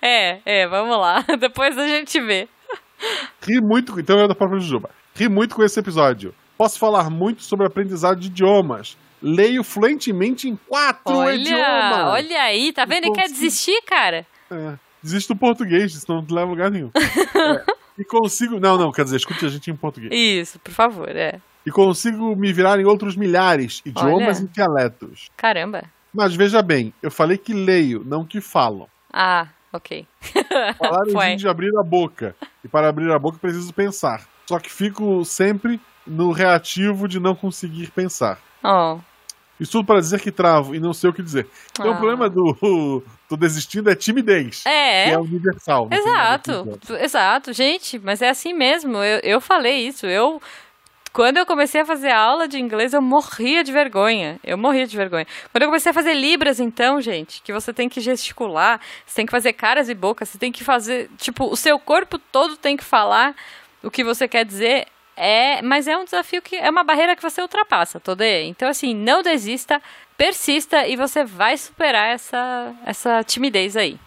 É, 0.00 0.40
é, 0.44 0.66
vamos 0.66 0.96
lá. 0.98 1.24
Depois 1.38 1.76
a 1.76 1.86
gente 1.86 2.20
vê. 2.20 2.48
Ri 3.42 3.60
muito, 3.60 3.98
então 3.98 4.18
é 4.18 4.26
da 4.26 4.34
própria 4.34 4.60
Jujuba. 4.60 4.90
Ri 5.14 5.28
muito 5.28 5.54
com 5.54 5.62
esse 5.62 5.78
episódio. 5.78 6.34
Posso 6.56 6.78
falar 6.78 7.08
muito 7.08 7.42
sobre 7.42 7.66
aprendizado 7.66 8.18
de 8.18 8.26
idiomas. 8.26 8.96
Leio 9.22 9.64
fluentemente 9.64 10.48
em 10.48 10.56
quatro 10.56 11.16
Olha, 11.16 11.34
idiomas. 11.34 12.06
olha 12.06 12.42
aí, 12.42 12.72
tá 12.72 12.84
vendo? 12.84 13.06
Ele 13.06 13.14
quer 13.14 13.28
desistir, 13.28 13.80
cara? 13.82 14.24
É, 14.50 14.74
desiste 15.02 15.32
do 15.32 15.38
português, 15.38 15.92
senão 15.94 16.20
não 16.20 16.26
te 16.26 16.32
leva 16.32 16.46
a 16.46 16.50
lugar 16.50 16.70
nenhum. 16.70 16.90
É, 16.94 17.64
e 17.98 18.04
consigo. 18.04 18.60
Não, 18.60 18.76
não, 18.78 18.92
quer 18.92 19.04
dizer, 19.04 19.16
escute 19.16 19.44
a 19.44 19.48
gente 19.48 19.70
em 19.70 19.76
português. 19.76 20.12
Isso, 20.12 20.58
por 20.60 20.72
favor, 20.72 21.08
é. 21.08 21.40
E 21.66 21.70
consigo 21.70 22.34
me 22.36 22.52
virar 22.52 22.78
em 22.80 22.84
outros 22.84 23.16
milhares 23.16 23.82
idiomas 23.84 24.38
Olha. 24.38 24.44
e 24.44 24.48
dialetos. 24.48 25.28
Caramba. 25.36 25.84
Mas 26.14 26.34
veja 26.34 26.62
bem, 26.62 26.94
eu 27.02 27.10
falei 27.10 27.36
que 27.36 27.52
leio, 27.52 28.02
não 28.04 28.24
que 28.24 28.40
falam. 28.40 28.88
Ah, 29.12 29.48
ok. 29.72 30.06
Falar 30.78 31.36
de 31.36 31.48
abrir 31.48 31.76
a 31.78 31.82
boca. 31.82 32.34
E 32.64 32.68
para 32.68 32.88
abrir 32.88 33.10
a 33.12 33.18
boca 33.18 33.38
preciso 33.38 33.72
pensar. 33.72 34.22
Só 34.46 34.58
que 34.58 34.70
fico 34.70 35.24
sempre 35.24 35.80
no 36.06 36.32
reativo 36.32 37.06
de 37.06 37.20
não 37.20 37.34
conseguir 37.34 37.90
pensar. 37.90 38.38
Oh. 38.62 38.98
Isso 39.60 39.72
tudo 39.72 39.86
para 39.86 40.00
dizer 40.00 40.20
que 40.20 40.30
travo 40.30 40.74
e 40.74 40.78
não 40.80 40.92
sei 40.94 41.10
o 41.10 41.12
que 41.12 41.22
dizer. 41.22 41.46
Então 41.72 41.90
Ah. 41.90 41.94
o 41.94 41.96
problema 41.96 42.30
do 42.30 43.02
tô 43.28 43.36
desistindo 43.36 43.90
é 43.90 43.94
timidez. 43.94 44.64
É, 44.64 45.04
Que 45.06 45.10
é 45.10 45.18
universal. 45.18 45.88
ver 45.88 45.96
Exato, 45.96 46.78
exato, 47.00 47.52
gente, 47.52 47.98
mas 47.98 48.22
é 48.22 48.30
assim 48.30 48.54
mesmo. 48.54 48.98
Eu, 48.98 49.20
eu 49.22 49.40
falei 49.40 49.86
isso. 49.86 50.06
Eu, 50.06 50.40
quando 51.12 51.36
eu 51.36 51.46
comecei 51.46 51.80
a 51.80 51.84
fazer 51.84 52.10
aula 52.10 52.46
de 52.46 52.58
inglês, 52.58 52.92
eu 52.92 53.02
morria 53.02 53.64
de 53.64 53.72
vergonha. 53.72 54.38
Eu 54.44 54.58
morria 54.58 54.86
de 54.86 54.96
vergonha. 54.96 55.26
Quando 55.52 55.62
eu 55.62 55.68
comecei 55.68 55.90
a 55.90 55.94
fazer 55.94 56.14
libras, 56.14 56.60
então, 56.60 57.00
gente, 57.00 57.42
que 57.42 57.52
você 57.52 57.72
tem 57.72 57.88
que 57.88 58.00
gesticular, 58.00 58.80
você 59.06 59.16
tem 59.16 59.26
que 59.26 59.32
fazer 59.32 59.52
caras 59.52 59.88
e 59.88 59.94
bocas, 59.94 60.28
você 60.28 60.38
tem 60.38 60.52
que 60.52 60.64
fazer, 60.64 61.10
tipo, 61.16 61.44
o 61.44 61.56
seu 61.56 61.78
corpo 61.78 62.18
todo 62.18 62.56
tem 62.56 62.76
que 62.76 62.84
falar 62.84 63.34
o 63.82 63.90
que 63.90 64.04
você 64.04 64.28
quer 64.28 64.44
dizer. 64.44 64.86
É, 65.16 65.60
mas 65.62 65.88
é 65.88 65.96
um 65.96 66.04
desafio 66.04 66.40
que 66.40 66.54
é 66.54 66.70
uma 66.70 66.84
barreira 66.84 67.16
que 67.16 67.22
você 67.22 67.42
ultrapassa, 67.42 67.98
Todê. 67.98 68.44
Então, 68.44 68.68
assim, 68.68 68.94
não 68.94 69.20
desista, 69.20 69.82
persista 70.16 70.86
e 70.86 70.94
você 70.94 71.24
vai 71.24 71.56
superar 71.56 72.14
essa, 72.14 72.72
essa 72.86 73.24
timidez 73.24 73.76
aí. 73.76 73.98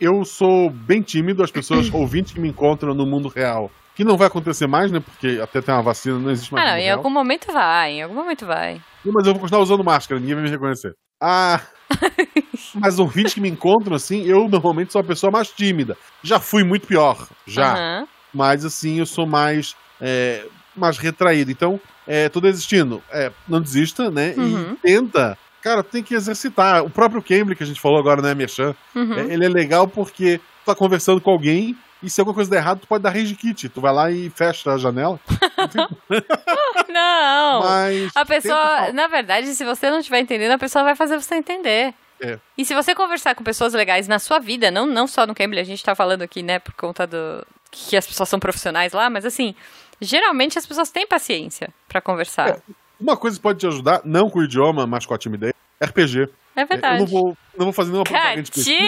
Eu 0.00 0.24
sou 0.24 0.70
bem 0.70 1.02
tímido, 1.02 1.42
as 1.42 1.50
pessoas 1.50 1.92
ouvintes 1.92 2.32
que 2.32 2.40
me 2.40 2.48
encontram 2.48 2.94
no 2.94 3.06
mundo 3.06 3.28
real. 3.28 3.70
Que 3.94 4.04
não 4.04 4.16
vai 4.16 4.26
acontecer 4.26 4.66
mais, 4.66 4.90
né? 4.90 5.00
Porque 5.00 5.40
até 5.42 5.60
tem 5.60 5.74
uma 5.74 5.82
vacina, 5.82 6.18
não 6.18 6.30
existe 6.30 6.52
mais 6.52 6.66
Ah, 6.66 6.72
não, 6.72 6.78
em 6.78 6.82
real. 6.84 6.98
algum 6.98 7.10
momento 7.10 7.52
vai, 7.52 7.92
em 7.92 8.02
algum 8.02 8.14
momento 8.14 8.44
vai. 8.44 8.80
Mas 9.04 9.26
eu 9.26 9.32
vou 9.32 9.40
continuar 9.40 9.62
usando 9.62 9.84
máscara, 9.84 10.18
ninguém 10.20 10.34
vai 10.34 10.44
me 10.44 10.50
reconhecer. 10.50 10.92
Ah. 11.22 11.60
mas 12.74 12.98
ouvintes 12.98 13.34
que 13.34 13.40
me 13.40 13.48
encontram, 13.48 13.94
assim, 13.94 14.24
eu 14.24 14.48
normalmente 14.48 14.92
sou 14.92 15.00
a 15.00 15.04
pessoa 15.04 15.30
mais 15.30 15.48
tímida. 15.50 15.96
Já 16.22 16.40
fui 16.40 16.64
muito 16.64 16.86
pior, 16.86 17.28
já. 17.46 17.72
Aham. 17.74 18.08
Mas 18.32 18.64
assim, 18.64 18.98
eu 18.98 19.06
sou 19.06 19.26
mais, 19.26 19.76
é, 20.00 20.44
mais 20.76 20.98
retraído. 20.98 21.52
Então, 21.52 21.80
é, 22.06 22.28
tô 22.28 22.40
desistindo. 22.40 23.00
É, 23.12 23.30
não 23.48 23.60
desista, 23.60 24.10
né? 24.10 24.34
Uhum. 24.36 24.72
E 24.72 24.76
tenta. 24.88 25.38
Cara, 25.62 25.82
tem 25.84 26.02
que 26.02 26.14
exercitar. 26.14 26.84
O 26.84 26.90
próprio 26.90 27.22
Cambly 27.22 27.54
que 27.54 27.62
a 27.62 27.66
gente 27.66 27.80
falou 27.80 27.98
agora, 27.98 28.20
né, 28.20 28.34
Merchan? 28.34 28.74
Uhum. 28.94 29.14
é, 29.14 29.32
ele 29.32 29.46
é 29.46 29.48
legal 29.48 29.86
porque 29.86 30.38
tu 30.38 30.66
tá 30.66 30.74
conversando 30.74 31.20
com 31.20 31.30
alguém 31.30 31.76
e 32.04 32.10
se 32.10 32.20
alguma 32.20 32.34
coisa 32.34 32.50
der 32.50 32.58
errado, 32.58 32.80
tu 32.80 32.86
pode 32.86 33.02
dar 33.02 33.10
rage 33.10 33.34
kit. 33.34 33.68
Tu 33.68 33.80
vai 33.80 33.92
lá 33.92 34.10
e 34.10 34.28
fecha 34.28 34.70
a 34.70 34.76
janela. 34.76 35.18
Não! 36.88 37.62
Mas. 37.62 38.14
A 38.14 38.24
pessoa, 38.26 38.92
na 38.92 39.08
verdade, 39.08 39.46
se 39.54 39.64
você 39.64 39.90
não 39.90 39.98
estiver 39.98 40.20
entendendo, 40.20 40.52
a 40.52 40.58
pessoa 40.58 40.84
vai 40.84 40.94
fazer 40.94 41.18
você 41.18 41.34
entender. 41.34 41.94
É. 42.22 42.38
E 42.56 42.64
se 42.64 42.74
você 42.74 42.94
conversar 42.94 43.34
com 43.34 43.42
pessoas 43.42 43.72
legais 43.72 44.06
na 44.06 44.18
sua 44.18 44.38
vida, 44.38 44.70
não, 44.70 44.86
não 44.86 45.06
só 45.06 45.26
no 45.26 45.34
Cambly, 45.34 45.58
a 45.58 45.64
gente 45.64 45.82
tá 45.82 45.94
falando 45.94 46.22
aqui, 46.22 46.42
né, 46.42 46.58
por 46.58 46.74
conta 46.74 47.06
do 47.06 47.44
que 47.70 47.96
as 47.96 48.06
pessoas 48.06 48.28
são 48.28 48.38
profissionais 48.38 48.92
lá, 48.92 49.10
mas 49.10 49.24
assim, 49.24 49.54
geralmente 50.00 50.58
as 50.58 50.66
pessoas 50.66 50.90
têm 50.90 51.06
paciência 51.06 51.70
pra 51.88 52.00
conversar. 52.00 52.50
É. 52.50 52.56
Uma 53.00 53.16
coisa 53.16 53.36
que 53.36 53.42
pode 53.42 53.58
te 53.58 53.66
ajudar, 53.66 54.02
não 54.04 54.30
com 54.30 54.38
o 54.38 54.44
idioma, 54.44 54.86
mas 54.86 55.04
com 55.04 55.14
a 55.14 55.18
timidez, 55.18 55.52
RPG. 55.82 56.30
É, 56.56 56.60
É, 56.60 56.64
verdade. 56.64 56.94
Eu 56.94 57.00
não 57.00 57.06
vou, 57.06 57.36
não 57.58 57.64
vou 57.66 57.72
fazer 57.72 57.90
nenhuma 57.90 58.04
propaganda 58.04 58.40
específica. 58.40 58.84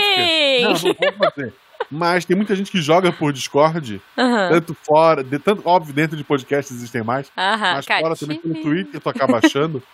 Não, 0.62 0.70
não 0.70 0.76
vou 0.76 1.28
fazer. 1.30 1.54
Mas 1.90 2.25
tem 2.25 2.37
muita 2.37 2.55
gente 2.57 2.71
que 2.71 2.81
joga 2.83 3.12
por 3.12 3.33
Discord, 3.33 4.00
Aham. 4.19 4.49
tanto 4.50 4.75
fora, 4.87 5.23
de, 5.23 5.38
tanto, 5.38 5.62
óbvio, 5.64 5.95
dentro 5.95 6.16
de 6.16 6.25
podcasts 6.25 6.75
existem 6.76 7.02
mais, 7.02 7.31
mas 7.37 7.87
fora 7.87 8.16
também 8.16 8.38
pelo. 8.38 8.55
Twitter 8.62 9.00
tu 9.00 9.09
acaba 9.09 9.38
achando. 9.38 9.83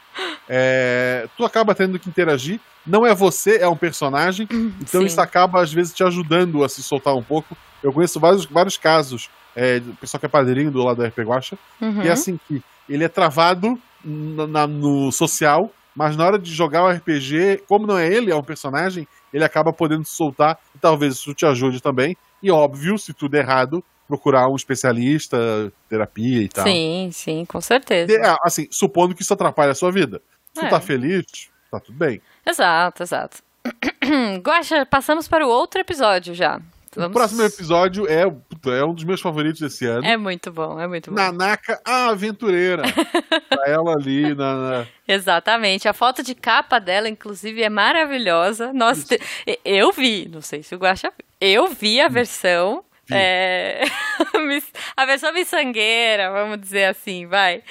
É, 0.48 1.26
tu 1.36 1.44
acaba 1.44 1.74
tendo 1.74 1.98
que 1.98 2.08
interagir. 2.08 2.60
Não 2.86 3.06
é 3.06 3.14
você, 3.14 3.56
é 3.58 3.68
um 3.68 3.76
personagem. 3.76 4.46
Então 4.80 5.00
Sim. 5.00 5.06
isso 5.06 5.20
acaba, 5.20 5.62
às 5.62 5.72
vezes, 5.72 5.94
te 5.94 6.02
ajudando 6.04 6.62
a 6.64 6.68
se 6.68 6.82
soltar 6.82 7.14
um 7.14 7.22
pouco. 7.22 7.56
Eu 7.82 7.92
conheço 7.92 8.20
vários, 8.20 8.44
vários 8.44 8.76
casos. 8.76 9.30
É, 9.56 9.80
do 9.80 9.94
pessoal 9.94 10.18
que 10.18 10.26
é 10.26 10.28
padrinho 10.28 10.70
do 10.70 10.82
lado 10.82 10.98
da 11.00 11.06
RP 11.08 11.20
Guacha. 11.22 11.56
Uhum. 11.80 12.02
E 12.02 12.08
é 12.08 12.10
assim 12.10 12.38
que 12.48 12.62
ele 12.88 13.04
é 13.04 13.08
travado 13.08 13.78
na- 14.04 14.46
na- 14.46 14.66
no 14.66 15.10
social, 15.12 15.72
mas 15.96 16.16
na 16.16 16.26
hora 16.26 16.38
de 16.38 16.52
jogar 16.52 16.84
o 16.84 16.90
RPG, 16.90 17.62
como 17.68 17.86
não 17.86 17.96
é 17.96 18.12
ele, 18.12 18.30
é 18.30 18.36
um 18.36 18.42
personagem, 18.42 19.06
ele 19.32 19.44
acaba 19.44 19.72
podendo 19.72 20.04
se 20.04 20.14
soltar. 20.14 20.58
E 20.74 20.78
talvez 20.78 21.14
isso 21.14 21.34
te 21.34 21.46
ajude 21.46 21.80
também. 21.82 22.16
E 22.42 22.50
óbvio, 22.50 22.98
se 22.98 23.12
tudo 23.12 23.36
é 23.36 23.38
errado, 23.40 23.82
procurar 24.08 24.48
um 24.48 24.56
especialista, 24.56 25.72
terapia 25.88 26.42
e 26.42 26.48
tal. 26.48 26.64
Sim, 26.66 27.10
sim, 27.12 27.44
com 27.44 27.60
certeza. 27.60 28.06
De- 28.06 28.24
ah, 28.24 28.36
assim, 28.42 28.66
supondo 28.70 29.14
que 29.14 29.22
isso 29.22 29.32
atrapalhe 29.32 29.70
a 29.70 29.74
sua 29.74 29.90
vida. 29.92 30.20
Se 30.52 30.60
É. 30.60 30.66
tu 30.66 30.70
tá 30.70 30.80
feliz, 30.80 31.24
tá 31.70 31.80
tudo 31.80 31.96
bem. 31.96 32.20
Exato, 32.46 33.02
exato. 33.02 33.38
Guaxa, 34.42 34.84
passamos 34.84 35.28
para 35.28 35.46
o 35.46 35.48
outro 35.48 35.80
episódio 35.80 36.34
já. 36.34 36.60
Vamos... 36.94 37.10
O 37.10 37.18
próximo 37.18 37.42
episódio 37.42 38.06
é, 38.06 38.22
é 38.22 38.84
um 38.84 38.92
dos 38.94 39.04
meus 39.04 39.20
favoritos 39.20 39.60
desse 39.60 39.86
ano. 39.86 40.06
É 40.06 40.16
muito 40.16 40.52
bom, 40.52 40.78
é 40.78 40.86
muito 40.86 41.10
bom. 41.10 41.16
Nanaka, 41.16 41.80
a 41.84 42.08
aventureira. 42.10 42.82
pra 43.48 43.64
ela 43.70 43.94
ali 43.94 44.34
na. 44.34 44.54
na- 44.54 44.86
Exatamente. 45.08 45.88
A 45.88 45.92
foto 45.92 46.22
de 46.22 46.34
capa 46.34 46.78
dela, 46.78 47.08
inclusive, 47.08 47.62
é 47.62 47.68
maravilhosa. 47.68 48.72
Nossa, 48.72 49.16
te- 49.16 49.58
eu 49.64 49.90
vi, 49.92 50.28
não 50.32 50.40
sei 50.42 50.62
se 50.62 50.74
o 50.74 50.78
Guaxa 50.78 51.10
viu. 51.10 51.26
Eu 51.40 51.68
vi 51.68 52.00
a 52.00 52.08
versão. 52.08 52.84
Vi. 53.06 53.14
é, 53.16 53.82
a 54.96 55.04
versão 55.04 55.32
miçangueira, 55.32 56.30
vamos 56.30 56.60
dizer 56.60 56.84
assim, 56.84 57.26
vai. 57.26 57.62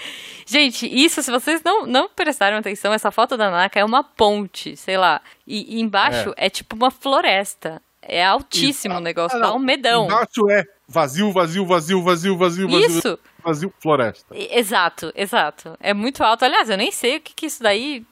Gente, 0.45 0.85
isso, 0.85 1.23
se 1.23 1.31
vocês 1.31 1.61
não, 1.63 1.85
não 1.85 2.09
prestaram 2.09 2.57
atenção, 2.57 2.91
essa 2.91 3.11
foto 3.11 3.37
da 3.37 3.49
Naka 3.49 3.79
é 3.79 3.85
uma 3.85 4.03
ponte, 4.03 4.75
sei 4.75 4.97
lá. 4.97 5.21
E, 5.47 5.77
e 5.77 5.81
embaixo 5.81 6.33
é. 6.35 6.49
tipo 6.49 6.75
uma 6.75 6.91
floresta. 6.91 7.81
É 8.01 8.25
altíssimo 8.25 8.95
o 8.95 8.99
negócio, 8.99 9.37
Ah, 9.37 9.41
dá 9.41 9.53
um 9.53 9.59
medão. 9.59 10.05
Embaixo 10.05 10.49
é 10.49 10.63
vazio, 10.87 11.31
vazio, 11.31 11.65
vazio, 11.65 12.01
vazio, 12.03 12.37
vazio, 12.37 12.67
vazio. 12.69 12.87
Isso, 12.97 13.19
Vazio, 13.43 13.73
floresta. 13.81 14.35
E- 14.35 14.57
Exato, 14.59 15.11
exato. 15.15 15.77
É 15.79 15.93
muito 15.93 16.23
alto. 16.23 16.43
Aliás, 16.45 16.69
eu 16.69 16.77
nem 16.77 16.91
sei 16.91 17.17
o 17.17 17.21
que, 17.21 17.33
que 17.33 17.45
isso 17.45 17.61
daí. 17.61 18.03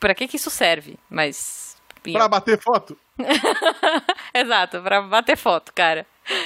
Pra 0.00 0.14
que, 0.14 0.26
que 0.28 0.36
isso 0.36 0.50
serve, 0.50 0.98
mas. 1.08 1.76
Pra 2.12 2.28
bater 2.28 2.58
foto. 2.60 2.96
Exato, 4.34 4.80
pra 4.82 5.02
bater 5.02 5.36
foto, 5.36 5.72
cara. 5.74 6.06
Se 6.26 6.36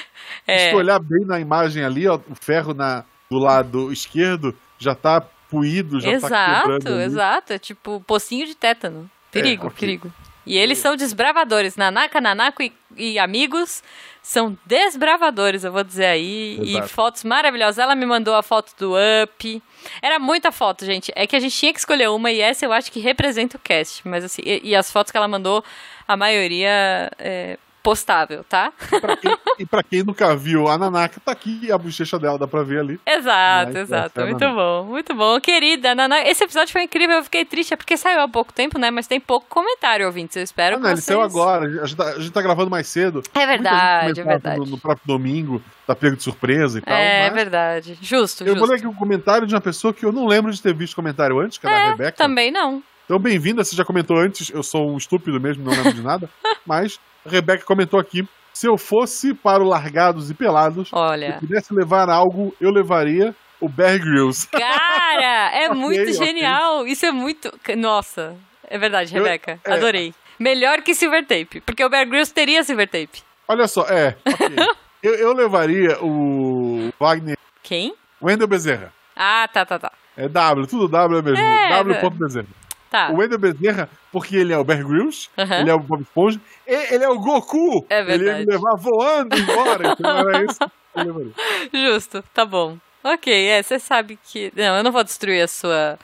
É, 0.46 0.70
tu 0.70 0.76
olhar 0.76 0.98
bem 1.00 1.24
na 1.26 1.40
imagem 1.40 1.84
ali, 1.84 2.06
ó, 2.06 2.16
o 2.28 2.34
ferro 2.34 2.72
na, 2.74 3.04
do 3.30 3.38
lado 3.38 3.92
esquerdo 3.92 4.56
já 4.78 4.94
tá 4.94 5.20
puído, 5.50 6.00
já 6.00 6.10
tá 6.10 6.16
exato, 6.16 6.60
quebrando. 6.60 6.88
ali. 6.94 7.02
exato. 7.04 7.52
É 7.52 7.58
tipo 7.58 8.00
pocinho 8.06 8.46
de 8.46 8.54
tétano. 8.54 9.10
Perigo, 9.30 9.66
ok. 9.68 9.78
perigo. 9.78 10.12
E 10.50 10.58
eles 10.58 10.78
são 10.78 10.96
desbravadores. 10.96 11.76
Nanaka, 11.76 12.20
Nanako 12.20 12.62
e, 12.62 12.72
e 12.96 13.18
amigos 13.20 13.84
são 14.20 14.58
desbravadores, 14.66 15.62
eu 15.62 15.70
vou 15.70 15.84
dizer 15.84 16.06
aí. 16.06 16.58
Exato. 16.60 16.86
E 16.86 16.88
fotos 16.88 17.24
maravilhosas. 17.24 17.78
Ela 17.78 17.94
me 17.94 18.04
mandou 18.04 18.34
a 18.34 18.42
foto 18.42 18.74
do 18.76 18.94
Up. 19.22 19.62
Era 20.02 20.18
muita 20.18 20.50
foto, 20.50 20.84
gente. 20.84 21.12
É 21.14 21.24
que 21.24 21.36
a 21.36 21.40
gente 21.40 21.56
tinha 21.56 21.72
que 21.72 21.78
escolher 21.78 22.10
uma 22.10 22.32
e 22.32 22.40
essa 22.40 22.64
eu 22.64 22.72
acho 22.72 22.90
que 22.90 22.98
representa 22.98 23.56
o 23.56 23.60
cast. 23.60 24.06
Mas 24.08 24.24
assim, 24.24 24.42
e, 24.44 24.70
e 24.70 24.74
as 24.74 24.90
fotos 24.90 25.12
que 25.12 25.16
ela 25.16 25.28
mandou, 25.28 25.62
a 26.08 26.16
maioria 26.16 27.10
é 27.16 27.56
postável, 27.82 28.44
tá? 28.48 28.72
Quem- 29.20 29.36
e 29.58 29.66
pra 29.66 29.82
quem 29.82 30.02
nunca 30.02 30.34
viu 30.36 30.68
a 30.68 30.76
Nanaka, 30.76 31.20
tá 31.24 31.32
aqui 31.32 31.70
a 31.72 31.78
bochecha 31.78 32.18
dela, 32.18 32.38
dá 32.38 32.46
pra 32.46 32.62
ver 32.62 32.80
ali. 32.80 33.00
Exato, 33.06 33.72
Mas, 33.72 33.76
exato. 33.76 34.20
é, 34.20 34.24
Muito 34.24 34.40
Nanaka. 34.40 34.60
bom, 34.60 34.84
muito 34.84 35.14
bom. 35.14 35.40
Querida, 35.40 35.94
Nana, 35.94 36.20
esse 36.28 36.44
episódio 36.44 36.72
foi 36.72 36.82
incrível. 36.82 37.16
Eu 37.16 37.24
fiquei 37.24 37.44
triste, 37.44 37.72
é 37.74 37.76
porque 37.76 37.96
saiu 37.96 38.20
há 38.20 38.28
pouco 38.28 38.52
tempo, 38.52 38.78
né? 38.78 38.90
Mas 38.90 39.06
tem 39.06 39.18
pouco 39.20 39.46
comentário, 39.48 40.06
ouvintes. 40.06 40.36
Eu 40.36 40.42
espero 40.42 40.76
Ah, 40.76 40.78
que 40.78 40.82
não, 40.84 40.90
ele 40.90 40.96
vocês... 41.00 41.04
saiu 41.06 41.22
agora, 41.22 41.66
a 41.82 41.86
gente, 41.86 41.96
tá, 41.96 42.04
a 42.04 42.18
gente 42.18 42.30
tá 42.30 42.42
gravando 42.42 42.70
mais 42.70 42.86
cedo. 42.86 43.22
É 43.34 43.46
verdade, 43.46 44.20
é 44.20 44.24
verdade. 44.24 44.58
No, 44.58 44.66
no 44.66 44.78
próprio 44.78 45.06
domingo, 45.06 45.62
tá 45.86 45.94
pego 45.94 46.16
de 46.16 46.22
surpresa 46.22 46.78
e 46.78 46.82
tal. 46.82 46.94
é 46.94 47.24
mas 47.26 47.34
verdade. 47.34 47.98
Justo, 48.00 48.42
Eu 48.44 48.48
justo. 48.48 48.58
vou 48.60 48.68
ler 48.68 48.76
aqui 48.76 48.86
um 48.86 48.94
comentário 48.94 49.46
de 49.46 49.54
uma 49.54 49.60
pessoa 49.60 49.92
que 49.94 50.04
eu 50.04 50.12
não 50.12 50.26
lembro 50.26 50.52
de 50.52 50.60
ter 50.60 50.74
visto 50.74 50.94
comentário 50.94 51.38
antes, 51.40 51.58
que 51.58 51.66
era 51.66 51.76
a 51.76 51.90
Rebeca. 51.90 52.16
Também 52.16 52.50
não. 52.50 52.82
Então, 53.04 53.18
bem-vinda, 53.18 53.64
você 53.64 53.74
já 53.74 53.84
comentou 53.84 54.16
antes, 54.18 54.50
eu 54.50 54.62
sou 54.62 54.88
um 54.92 54.96
estúpido 54.96 55.40
mesmo, 55.40 55.64
não 55.64 55.72
lembro 55.72 55.92
de 55.94 56.02
nada. 56.02 56.30
mas 56.64 57.00
a 57.24 57.28
Rebeca 57.28 57.64
comentou 57.64 57.98
aqui: 58.00 58.26
se 58.52 58.66
eu 58.68 58.76
fosse 58.76 59.34
para 59.34 59.62
o 59.62 59.66
Largados 59.66 60.30
e 60.30 60.34
Pelados, 60.34 60.88
se 60.88 60.94
eu 60.94 60.98
Olha. 60.98 61.36
pudesse 61.40 61.72
levar 61.74 62.08
algo, 62.10 62.54
eu 62.60 62.70
levaria 62.70 63.34
o 63.60 63.68
Bear 63.68 63.98
Grylls. 63.98 64.48
Cara, 64.50 65.50
é 65.54 65.68
Ok, 65.70 65.78
muito 65.80 66.12
genial. 66.12 66.86
Isso 66.86 67.04
é 67.06 67.10
muito. 67.12 67.50
Nossa, 67.76 68.36
é 68.68 68.78
verdade, 68.78 69.14
Eu- 69.16 69.22
Rebeca. 69.22 69.60
é. 69.64 69.72
Adorei. 69.72 70.14
Melhor 70.38 70.80
que 70.80 70.94
Silver 70.94 71.26
Tape, 71.26 71.60
porque 71.60 71.84
o 71.84 71.90
Bear 71.90 72.06
Grylls 72.08 72.32
teria 72.32 72.64
Silver 72.64 72.86
Tape. 72.88 73.22
Olha 73.46 73.68
só, 73.68 73.82
é, 73.88 74.16
ok. 74.26 74.56
eu, 75.02 75.14
eu 75.16 75.32
levaria 75.34 75.98
o 76.02 76.88
Wagner, 76.98 77.36
Quem? 77.62 77.94
Wendel 78.22 78.48
Bezerra. 78.48 78.90
Ah, 79.14 79.46
tá, 79.52 79.66
tá, 79.66 79.78
tá. 79.78 79.92
É 80.16 80.28
W, 80.28 80.66
tudo 80.66 80.88
W 80.88 81.22
mesmo. 81.22 81.44
É, 81.44 81.68
W. 81.70 82.10
Bezerra. 82.10 82.46
Tá. 82.90 83.10
O 83.12 83.18
Wendel 83.18 83.38
Bezerra, 83.38 83.88
porque 84.10 84.34
ele 84.36 84.52
é 84.52 84.58
o 84.58 84.64
Bear 84.64 84.84
Grylls, 84.84 85.28
Aham. 85.38 85.60
ele 85.60 85.70
é 85.70 85.74
o 85.74 85.78
Bob 85.78 86.02
Esponja, 86.02 86.40
e 86.66 86.94
ele 86.94 87.04
é 87.04 87.08
o 87.08 87.18
Goku. 87.20 87.86
É 87.88 88.00
Ele 88.00 88.10
ia 88.10 88.18
verdade. 88.18 88.46
me 88.46 88.52
levar 88.52 88.74
voando 88.76 89.36
embora. 89.38 89.88
Então 89.92 90.18
era 90.28 90.44
isso 90.44 90.58
que 90.58 91.00
eu 91.00 91.04
levaria. 91.04 91.32
Justo, 91.94 92.24
tá 92.34 92.44
bom. 92.44 92.76
Ok, 93.04 93.32
é, 93.32 93.62
você 93.62 93.78
sabe 93.78 94.18
que. 94.26 94.52
Não, 94.56 94.76
eu 94.76 94.82
não 94.82 94.90
vou 94.92 95.04
destruir 95.04 95.42
a 95.42 95.48
sua. 95.48 95.98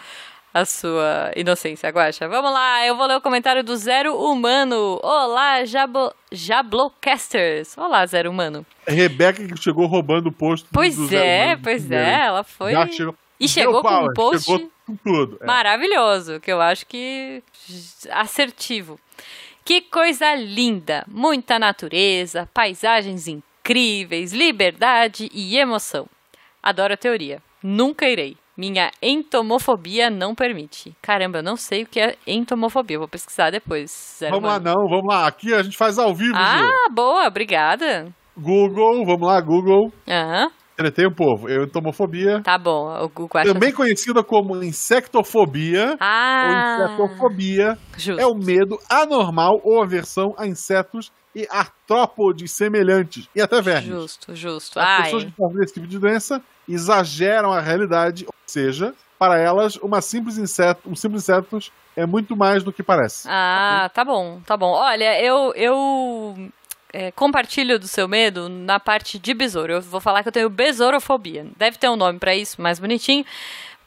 A 0.55 0.65
sua 0.65 1.33
inocência, 1.37 1.91
Guaxa. 1.91 2.27
Vamos 2.29 2.51
lá, 2.51 2.87
eu 2.87 2.97
vou 2.97 3.07
ler 3.07 3.17
o 3.17 3.21
comentário 3.21 3.63
do 3.63 3.77
Zero 3.77 4.17
Humano. 4.17 4.99
Olá, 5.03 5.63
Jabo... 5.67 6.11
Jablocasters. 6.33 7.77
Olá, 7.77 8.07
Zero 8.07 8.31
Humano. 8.31 8.65
É 8.87 8.93
Rebeca 8.93 9.47
que 9.47 9.57
chegou 9.63 9.87
roubando 9.87 10.29
o 10.29 10.33
posto 10.33 10.67
Pois 10.73 10.97
do 10.97 11.15
é, 11.15 11.57
pois 11.63 11.91
é, 11.91 12.25
ela 12.27 12.43
foi. 12.43 12.73
Já 12.73 12.87
chegou. 12.87 13.15
E 13.39 13.49
chegou 13.49 13.83
com 13.83 14.05
um 14.05 14.13
post 14.15 14.45
Chegou 14.45 14.71
com 14.87 14.97
tudo. 14.97 15.39
É. 15.41 15.47
maravilhoso, 15.47 16.41
que 16.41 16.51
eu 16.51 16.61
acho 16.61 16.87
que 16.87 17.43
assertivo. 18.11 18.99
Que 19.65 19.81
coisa 19.81 20.35
linda! 20.35 21.05
Muita 21.09 21.59
natureza, 21.59 22.49
paisagens 22.55 23.27
incríveis, 23.27 24.33
liberdade 24.33 25.29
e 25.35 25.59
emoção. 25.59 26.07
Adoro 26.63 26.95
a 26.95 26.97
teoria. 26.97 27.43
Nunca 27.63 28.09
irei. 28.09 28.37
Minha 28.57 28.91
entomofobia 29.03 30.09
não 30.09 30.35
permite. 30.35 30.97
Caramba, 31.03 31.39
eu 31.39 31.43
não 31.43 31.57
sei 31.57 31.83
o 31.83 31.87
que 31.87 32.01
é 32.01 32.17
entomofobia. 32.27 32.99
Vou 32.99 33.09
pesquisar 33.09 33.51
depois. 33.51 34.19
Vamos 34.31 34.49
lá, 34.49 34.59
não, 34.59 34.89
vamos 34.89 35.07
lá. 35.07 35.27
Aqui 35.27 35.53
a 35.53 35.63
gente 35.63 35.77
faz 35.77 35.99
ao 35.99 36.15
vivo, 36.15 36.33
Ju. 36.35 36.41
Ah, 36.41 36.89
boa, 36.91 37.27
obrigada. 37.27 38.09
Google, 38.37 39.05
vamos 39.05 39.27
lá, 39.29 39.41
Google. 39.41 39.93
Aham, 40.09 40.51
Tretei 40.77 41.07
o 41.07 41.15
povo. 41.15 41.49
entomofobia. 41.51 42.43
tá 42.43 42.59
bom. 42.59 42.87
O 43.17 43.29
acha- 43.39 43.53
Também 43.53 43.73
conhecida 43.73 44.23
como 44.23 44.63
insectofobia 44.63 45.91
ou 45.93 45.97
Ah, 46.01 46.87
insetofobia. 46.89 47.79
justo. 47.97 48.21
É 48.21 48.27
o 48.27 48.35
medo 48.35 48.79
anormal 48.89 49.61
ou 49.65 49.83
aversão 49.83 50.35
a 50.37 50.47
insetos 50.47 51.11
e 51.35 51.47
artrópodes 51.51 52.53
semelhantes. 52.57 53.29
E 53.35 53.41
até 53.41 53.61
vermes. 53.61 53.85
Justo, 53.87 54.35
justo. 54.35 54.79
As 54.79 54.87
Ai, 54.87 55.03
pessoas 55.05 55.25
que 55.25 55.33
sofrem 55.37 55.65
esse 55.65 55.75
tipo 55.75 55.87
de 55.87 55.99
doença 55.99 56.43
exageram 56.69 57.53
a 57.53 57.61
realidade, 57.61 58.25
ou 58.27 58.33
seja, 58.47 58.95
para 59.19 59.39
elas, 59.39 59.77
uma 59.77 60.01
simples 60.01 60.37
inseto, 60.39 60.89
um 60.91 60.95
simples 60.95 61.23
inseto 61.23 61.59
é 61.97 62.05
muito 62.07 62.37
mais 62.37 62.63
do 62.63 62.73
que 62.73 62.83
parece. 62.83 63.27
Ah, 63.31 63.91
tá 63.95 64.05
bom, 64.05 64.41
tá 64.47 64.57
bom. 64.57 64.73
Olha, 64.73 65.19
eu, 65.23 65.53
eu 65.55 66.49
é, 66.99 67.11
compartilho 67.13 67.79
do 67.79 67.87
seu 67.87 68.09
medo 68.09 68.49
na 68.49 68.81
parte 68.81 69.19
de 69.19 69.35
besouro. 69.35 69.75
Eu 69.75 69.83
vou 69.83 70.01
falar 70.01 70.23
que 70.23 70.29
eu 70.29 70.33
tenho 70.33 70.49
besourofobia. 70.49 71.47
Deve 71.57 71.77
ter 71.79 71.89
um 71.91 71.97
nome 71.97 72.19
pra 72.19 72.35
isso, 72.35 72.61
mais 72.63 72.79
bonitinho. 72.79 73.25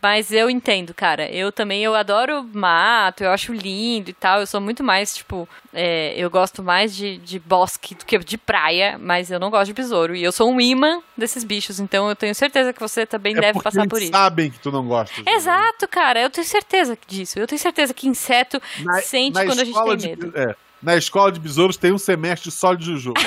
Mas 0.02 0.32
eu 0.32 0.50
entendo, 0.50 0.94
cara. 0.94 1.30
Eu 1.30 1.52
também, 1.52 1.84
eu 1.84 1.94
adoro 1.94 2.42
mato, 2.54 3.22
eu 3.22 3.32
acho 3.32 3.52
lindo 3.52 4.10
e 4.10 4.14
tal. 4.14 4.40
Eu 4.40 4.48
sou 4.48 4.62
muito 4.62 4.82
mais, 4.82 5.14
tipo, 5.14 5.46
é, 5.74 6.14
eu 6.16 6.30
gosto 6.30 6.64
mais 6.64 6.96
de, 6.96 7.18
de 7.18 7.38
bosque 7.38 7.96
do 7.96 8.06
que 8.06 8.18
de 8.20 8.38
praia, 8.38 8.98
mas 8.98 9.30
eu 9.30 9.42
não 9.42 9.50
gosto 9.50 9.66
de 9.66 9.74
besouro. 9.74 10.16
E 10.16 10.24
eu 10.24 10.32
sou 10.32 10.50
um 10.50 10.62
imã 10.62 11.02
desses 11.18 11.44
bichos, 11.44 11.82
então 11.82 12.08
eu 12.08 12.16
tenho 12.16 12.34
certeza 12.34 12.72
que 12.72 12.80
você 12.80 13.06
também 13.06 13.36
É 13.36 13.42
deve 13.42 13.62
passar 13.62 13.86
por 13.90 14.02
isso. 14.02 14.12
sabem 14.12 14.50
que 14.52 14.60
tu 14.60 14.72
não 14.72 14.88
gosta. 14.88 15.22
de- 15.22 15.30
Exato, 15.30 15.86
cara. 15.86 16.22
Eu 16.22 16.30
tenho 16.30 16.48
certeza 16.48 16.98
disso. 17.06 17.38
Eu 17.38 17.46
tenho 17.46 17.60
certeza 17.60 17.94
que 17.94 18.08
inseto 18.08 18.62
Na- 18.86 19.02
sente 19.02 19.34
na 19.34 19.46
quando 19.46 19.60
a 19.60 19.66
gente 19.66 19.84
tem 19.84 19.98
de- 19.98 20.08
medo. 20.08 20.32
é, 20.34 20.56
na 20.82 20.96
escola 20.96 21.32
de 21.32 21.40
besouros 21.40 21.78
tem 21.78 21.92
um 21.92 21.98
semestre 21.98 22.52
só 22.52 22.74
de 22.74 22.86
juju. 22.86 23.14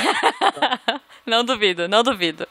Não 1.25 1.45
duvido, 1.45 1.87
não 1.87 2.03
duvido. 2.03 2.49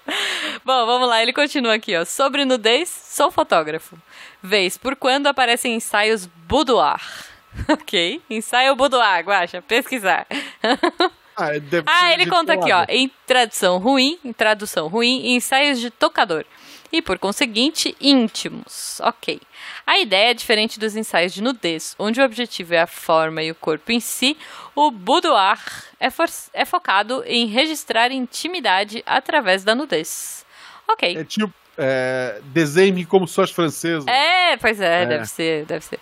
Bom, 0.63 0.85
vamos 0.85 1.07
lá, 1.09 1.21
ele 1.21 1.33
continua 1.33 1.73
aqui, 1.73 1.93
ó. 1.93 2.05
Sobre 2.05 2.45
nudez, 2.45 2.87
sou 2.89 3.29
fotógrafo. 3.29 3.97
Vez 4.41 4.77
por 4.77 4.95
quando 4.95 5.27
aparecem 5.27 5.75
ensaios 5.75 6.25
boudoir. 6.25 7.01
ok, 7.67 8.21
ensaio 8.29 8.73
boudoir, 8.75 9.25
guacha, 9.25 9.61
pesquisar. 9.61 10.25
Ah, 11.33 11.51
ah, 11.87 12.13
ele 12.13 12.27
conta 12.27 12.53
aqui, 12.53 12.71
ó, 12.71 12.85
em 12.87 13.09
tradução 13.25 13.79
ruim, 13.79 14.19
em 14.23 14.33
tradução 14.33 14.87
ruim, 14.87 15.33
ensaios 15.33 15.79
de 15.79 15.89
tocador. 15.89 16.45
E, 16.91 17.01
por 17.01 17.17
conseguinte, 17.17 17.95
íntimos. 17.99 18.99
Ok. 18.99 19.39
A 19.85 19.99
ideia 19.99 20.31
é 20.31 20.33
diferente 20.33 20.79
dos 20.79 20.95
ensaios 20.95 21.33
de 21.33 21.41
nudez, 21.41 21.95
onde 21.99 22.21
o 22.21 22.23
objetivo 22.23 22.73
é 22.73 22.81
a 22.81 22.87
forma 22.87 23.41
e 23.43 23.51
o 23.51 23.55
corpo 23.55 23.91
em 23.91 23.99
si. 23.99 24.37
O 24.75 24.89
boudoir 24.91 25.59
é, 25.99 26.07
é 26.53 26.65
focado 26.65 27.23
em 27.25 27.47
registrar 27.47 28.11
intimidade 28.11 29.03
através 29.05 29.63
da 29.63 29.75
nudez. 29.75 30.45
Ok. 30.87 31.17
É 31.17 31.23
tipo, 31.23 31.53
é, 31.77 32.39
desenhe 32.45 33.05
como 33.05 33.27
suas 33.27 33.49
francesas. 33.51 34.05
É, 34.07 34.55
pois 34.57 34.79
é, 34.79 35.03
É. 35.03 35.05
deve 35.05 35.25
ser, 35.25 35.65
deve 35.65 35.83
ser. 35.85 35.99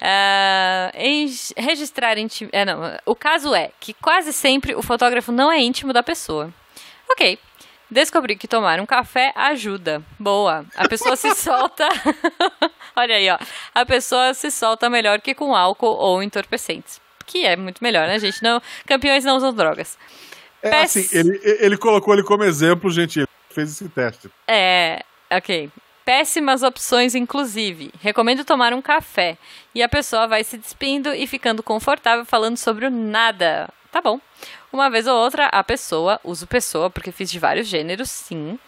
Ah, 0.00 0.92
em 0.94 1.26
registrar 1.56 2.18
intim... 2.18 2.48
É, 2.52 2.64
não, 2.64 2.96
o 3.04 3.14
caso 3.14 3.54
é 3.54 3.70
que 3.80 3.92
quase 3.94 4.32
sempre 4.32 4.74
o 4.74 4.82
fotógrafo 4.82 5.32
não 5.32 5.50
é 5.50 5.60
íntimo 5.60 5.92
da 5.92 6.02
pessoa. 6.02 6.52
Ok. 7.10 7.38
Descobri 7.90 8.36
que 8.36 8.46
tomar 8.46 8.80
um 8.80 8.86
café 8.86 9.32
ajuda. 9.34 10.02
Boa. 10.18 10.64
A 10.76 10.86
pessoa 10.88 11.16
se 11.16 11.32
solta. 11.36 11.88
Olha 12.94 13.14
aí, 13.16 13.30
ó. 13.30 13.38
A 13.74 13.86
pessoa 13.86 14.34
se 14.34 14.50
solta 14.50 14.90
melhor 14.90 15.20
que 15.20 15.34
com 15.34 15.54
álcool 15.54 15.86
ou 15.96 16.22
entorpecentes. 16.22 17.00
Que 17.26 17.44
é 17.46 17.56
muito 17.56 17.82
melhor, 17.82 18.06
né, 18.06 18.18
gente? 18.18 18.42
Não, 18.42 18.60
campeões 18.86 19.24
não 19.24 19.36
usam 19.36 19.52
drogas. 19.52 19.98
É 20.62 20.70
Péss- 20.70 20.96
assim, 20.96 21.18
ele, 21.18 21.40
ele 21.42 21.76
colocou 21.76 22.12
ele 22.14 22.22
como 22.22 22.44
exemplo, 22.44 22.90
gente. 22.90 23.20
Ele 23.20 23.28
fez 23.50 23.70
esse 23.70 23.88
teste. 23.88 24.30
É, 24.46 25.02
ok. 25.30 25.70
Péssimas 26.04 26.62
opções, 26.62 27.14
inclusive. 27.14 27.92
Recomendo 28.00 28.44
tomar 28.44 28.72
um 28.72 28.80
café. 28.82 29.36
E 29.74 29.82
a 29.82 29.88
pessoa 29.88 30.26
vai 30.26 30.42
se 30.42 30.56
despindo 30.56 31.14
e 31.14 31.26
ficando 31.26 31.62
confortável 31.62 32.24
falando 32.24 32.56
sobre 32.56 32.86
o 32.86 32.90
nada. 32.90 33.68
Tá 33.92 34.00
bom. 34.00 34.18
Uma 34.72 34.90
vez 34.90 35.06
ou 35.06 35.16
outra, 35.16 35.46
a 35.46 35.64
pessoa, 35.64 36.20
uso 36.22 36.46
pessoa 36.46 36.90
porque 36.90 37.10
fiz 37.12 37.30
de 37.30 37.38
vários 37.38 37.66
gêneros, 37.66 38.10
sim. 38.10 38.58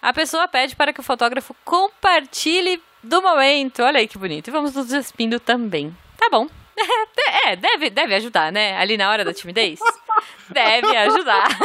A 0.00 0.12
pessoa 0.12 0.46
pede 0.46 0.76
para 0.76 0.92
que 0.92 1.00
o 1.00 1.02
fotógrafo 1.02 1.56
compartilhe 1.64 2.80
do 3.02 3.22
momento. 3.22 3.82
Olha 3.82 3.98
aí 3.98 4.06
que 4.06 4.18
bonito. 4.18 4.48
E 4.48 4.50
vamos 4.50 4.74
nos 4.74 4.88
despindo 4.88 5.40
também. 5.40 5.96
Tá 6.18 6.28
bom. 6.30 6.46
É, 7.44 7.56
deve, 7.56 7.90
deve 7.90 8.14
ajudar, 8.14 8.52
né? 8.52 8.76
Ali 8.76 8.96
na 8.96 9.10
hora 9.10 9.24
da 9.24 9.32
timidez. 9.32 9.80
Deve 10.50 10.94
ajudar. 10.96 11.48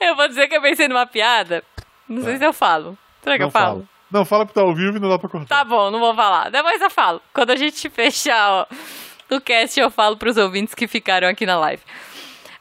Eu 0.00 0.16
vou 0.16 0.28
dizer 0.28 0.48
que 0.48 0.56
eu 0.56 0.62
pensei 0.62 0.88
numa 0.88 1.06
piada. 1.06 1.62
Não 2.08 2.22
sei 2.22 2.38
se 2.38 2.44
eu 2.44 2.52
falo. 2.52 2.96
Será 3.22 3.36
que 3.36 3.40
Não 3.42 3.48
eu 3.48 3.52
falo? 3.52 3.66
fala. 3.66 3.88
Não, 4.10 4.24
fala 4.24 4.46
porque 4.46 4.58
tá 4.60 4.66
ao 4.66 4.74
vivo 4.74 4.96
e 4.96 5.00
não 5.00 5.08
dá 5.08 5.18
pra 5.18 5.28
cortar. 5.28 5.56
Tá 5.58 5.64
bom, 5.64 5.90
não 5.90 5.98
vou 5.98 6.14
falar. 6.14 6.50
Depois 6.50 6.80
eu 6.80 6.90
falo. 6.90 7.20
Quando 7.32 7.50
a 7.50 7.56
gente 7.56 7.88
fechar 7.90 8.50
ó, 8.50 8.66
o 9.36 9.40
cast, 9.40 9.78
eu 9.78 9.90
falo 9.90 10.16
pros 10.16 10.36
ouvintes 10.36 10.74
que 10.74 10.86
ficaram 10.86 11.28
aqui 11.28 11.44
na 11.44 11.58
live. 11.58 11.82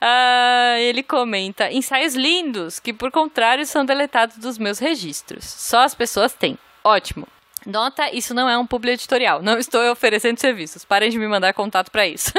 Ah, 0.01 0.75
ele 0.79 1.03
comenta: 1.03 1.71
ensaios 1.71 2.15
lindos 2.15 2.79
que, 2.79 2.91
por 2.91 3.11
contrário, 3.11 3.65
são 3.65 3.85
deletados 3.85 4.37
dos 4.37 4.57
meus 4.57 4.79
registros. 4.79 5.45
Só 5.45 5.83
as 5.83 5.93
pessoas 5.93 6.33
têm. 6.33 6.57
Ótimo. 6.83 7.27
Nota, 7.65 8.09
isso 8.11 8.33
não 8.33 8.49
é 8.49 8.57
um 8.57 8.65
publi 8.65 8.93
editorial. 8.93 9.43
Não 9.43 9.59
estou 9.59 9.91
oferecendo 9.91 10.39
serviços. 10.39 10.83
Parem 10.83 11.11
de 11.11 11.19
me 11.19 11.27
mandar 11.27 11.53
contato 11.53 11.91
pra 11.91 12.07
isso. 12.07 12.31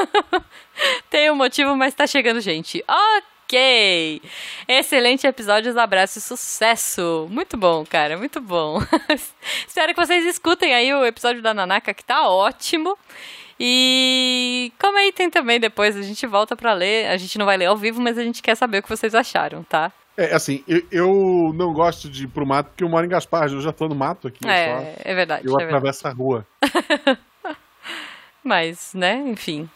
Tem 1.08 1.30
um 1.30 1.36
motivo, 1.36 1.76
mas 1.76 1.94
tá 1.94 2.08
chegando 2.08 2.40
gente. 2.40 2.84
Ok. 2.88 4.20
Excelente 4.66 5.26
episódios, 5.26 5.76
abraço 5.76 6.18
e 6.18 6.22
sucesso. 6.22 7.28
Muito 7.30 7.56
bom, 7.56 7.84
cara, 7.86 8.16
muito 8.16 8.40
bom. 8.40 8.82
Espero 9.68 9.94
que 9.94 10.04
vocês 10.04 10.24
escutem 10.26 10.74
aí 10.74 10.92
o 10.92 11.04
episódio 11.04 11.40
da 11.40 11.54
Nanaka, 11.54 11.94
que 11.94 12.02
tá 12.02 12.28
ótimo. 12.28 12.98
E 13.64 14.72
comentem 14.76 15.30
também 15.30 15.60
depois, 15.60 15.96
a 15.96 16.02
gente 16.02 16.26
volta 16.26 16.56
pra 16.56 16.72
ler. 16.72 17.06
A 17.06 17.16
gente 17.16 17.38
não 17.38 17.46
vai 17.46 17.56
ler 17.56 17.66
ao 17.66 17.76
vivo, 17.76 18.02
mas 18.02 18.18
a 18.18 18.24
gente 18.24 18.42
quer 18.42 18.56
saber 18.56 18.78
o 18.78 18.82
que 18.82 18.88
vocês 18.88 19.14
acharam, 19.14 19.62
tá? 19.62 19.92
É, 20.16 20.34
assim, 20.34 20.64
eu, 20.66 20.82
eu 20.90 21.52
não 21.54 21.72
gosto 21.72 22.10
de 22.10 22.24
ir 22.24 22.26
pro 22.26 22.44
mato 22.44 22.70
porque 22.70 22.82
eu 22.82 22.88
moro 22.88 23.06
em 23.06 23.08
Gaspar. 23.08 23.44
Eu 23.44 23.60
já 23.60 23.70
tô 23.70 23.86
no 23.86 23.94
mato 23.94 24.26
aqui. 24.26 24.44
É, 24.48 24.66
só. 24.66 25.02
é 25.04 25.14
verdade. 25.14 25.46
Eu 25.46 25.54
é 25.54 25.58
verdade. 25.58 25.76
atravesso 25.76 26.08
a 26.08 26.10
rua. 26.10 26.44
Mas, 28.42 28.92
né, 28.94 29.22
enfim. 29.28 29.70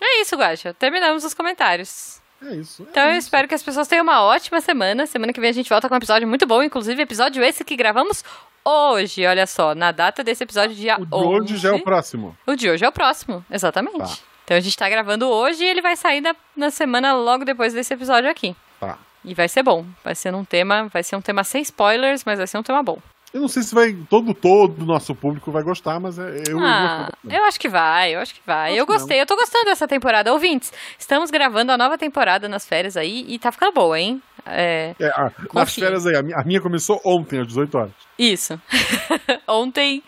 É 0.00 0.20
isso, 0.20 0.36
Guaxa. 0.36 0.74
Terminamos 0.74 1.22
os 1.22 1.32
comentários. 1.32 2.20
É 2.42 2.56
isso. 2.56 2.82
Então 2.90 3.04
é 3.04 3.06
eu 3.06 3.10
isso. 3.12 3.26
espero 3.26 3.46
que 3.46 3.54
as 3.54 3.62
pessoas 3.62 3.86
tenham 3.86 4.02
uma 4.02 4.20
ótima 4.20 4.60
semana. 4.60 5.06
Semana 5.06 5.32
que 5.32 5.40
vem 5.40 5.50
a 5.50 5.54
gente 5.54 5.68
volta 5.68 5.88
com 5.88 5.94
um 5.94 5.98
episódio 5.98 6.26
muito 6.26 6.44
bom, 6.44 6.60
inclusive 6.60 7.00
episódio 7.00 7.42
esse 7.44 7.64
que 7.64 7.76
gravamos 7.76 8.24
hoje. 8.68 9.26
Olha 9.26 9.46
só, 9.46 9.74
na 9.74 9.90
data 9.92 10.22
desse 10.22 10.44
episódio, 10.44 10.74
dia 10.76 10.96
O 10.98 11.04
de 11.06 11.14
hoje 11.14 11.56
já 11.56 11.68
é 11.70 11.72
o 11.72 11.74
11. 11.76 11.84
próximo. 11.84 12.36
O 12.46 12.54
de 12.54 12.70
hoje 12.70 12.84
é 12.84 12.88
o 12.88 12.92
próximo, 12.92 13.44
exatamente. 13.50 13.98
Tá. 13.98 14.18
Então 14.44 14.56
a 14.56 14.60
gente 14.60 14.76
tá 14.76 14.88
gravando 14.88 15.28
hoje 15.28 15.62
e 15.62 15.66
ele 15.68 15.82
vai 15.82 15.96
sair 15.96 16.20
na, 16.20 16.34
na 16.56 16.70
semana 16.70 17.14
logo 17.14 17.44
depois 17.44 17.72
desse 17.74 17.92
episódio 17.92 18.30
aqui. 18.30 18.56
Tá. 18.80 18.98
E 19.24 19.34
vai 19.34 19.48
ser 19.48 19.62
bom. 19.62 19.84
Vai 20.02 20.14
ser 20.14 20.34
um 20.34 20.44
tema, 20.44 20.88
vai 20.88 21.02
ser 21.02 21.16
um 21.16 21.20
tema 21.20 21.44
sem 21.44 21.60
spoilers, 21.62 22.24
mas 22.24 22.38
vai 22.38 22.46
ser 22.46 22.56
um 22.58 22.62
tema 22.62 22.82
bom. 22.82 22.98
Eu 23.32 23.40
não 23.42 23.48
sei 23.48 23.62
se 23.62 23.74
vai 23.74 23.92
todo 24.08 24.32
todo 24.32 24.82
o 24.82 24.86
nosso 24.86 25.14
público 25.14 25.52
vai 25.52 25.62
gostar, 25.62 26.00
mas 26.00 26.18
é- 26.18 26.44
eu 26.48 26.58
ah, 26.60 27.10
eu 27.28 27.44
acho 27.44 27.60
que 27.60 27.68
vai, 27.68 28.14
eu 28.14 28.20
acho 28.20 28.34
que 28.34 28.40
vai. 28.46 28.70
Acho 28.70 28.78
eu 28.80 28.86
gostei, 28.86 29.20
eu 29.20 29.26
tô 29.26 29.36
gostando 29.36 29.66
dessa 29.66 29.86
temporada. 29.86 30.32
Ouvintes, 30.32 30.72
estamos 30.98 31.30
gravando 31.30 31.72
a 31.72 31.76
nova 31.78 31.98
temporada 31.98 32.48
nas 32.48 32.66
férias 32.66 32.96
aí 32.96 33.24
e 33.28 33.38
tá 33.38 33.52
ficando 33.52 33.72
boa, 33.72 33.98
hein? 33.98 34.22
É, 34.46 34.94
É, 34.98 35.08
ah, 35.08 35.30
nas 35.52 35.74
férias 35.74 36.06
aí, 36.06 36.16
a 36.16 36.22
minha, 36.22 36.36
a 36.38 36.60
começou 36.60 37.00
ontem, 37.04 37.40
às 37.40 37.46
18 37.46 37.76
horas. 37.76 37.92
Isso. 38.18 38.60
Ontem, 39.46 40.02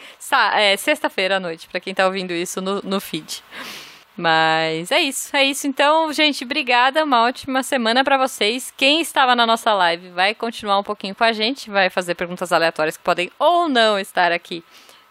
é, 0.58 0.76
sexta-feira 0.76 1.36
à 1.36 1.40
noite, 1.40 1.68
pra 1.68 1.78
quem 1.80 1.94
tá 1.94 2.06
ouvindo 2.06 2.32
isso 2.32 2.60
no, 2.60 2.80
no 2.82 3.00
feed. 3.00 3.42
Mas 4.20 4.92
é 4.92 5.00
isso, 5.00 5.34
é 5.34 5.44
isso. 5.44 5.66
Então, 5.66 6.12
gente, 6.12 6.44
obrigada. 6.44 7.02
Uma 7.02 7.22
ótima 7.22 7.62
semana 7.62 8.04
pra 8.04 8.18
vocês. 8.18 8.70
Quem 8.76 9.00
estava 9.00 9.34
na 9.34 9.46
nossa 9.46 9.72
live 9.72 10.10
vai 10.10 10.34
continuar 10.34 10.78
um 10.78 10.82
pouquinho 10.82 11.14
com 11.14 11.24
a 11.24 11.32
gente, 11.32 11.70
vai 11.70 11.88
fazer 11.88 12.14
perguntas 12.14 12.52
aleatórias 12.52 12.98
que 12.98 13.02
podem 13.02 13.30
ou 13.38 13.66
não 13.66 13.98
estar 13.98 14.30
aqui, 14.30 14.62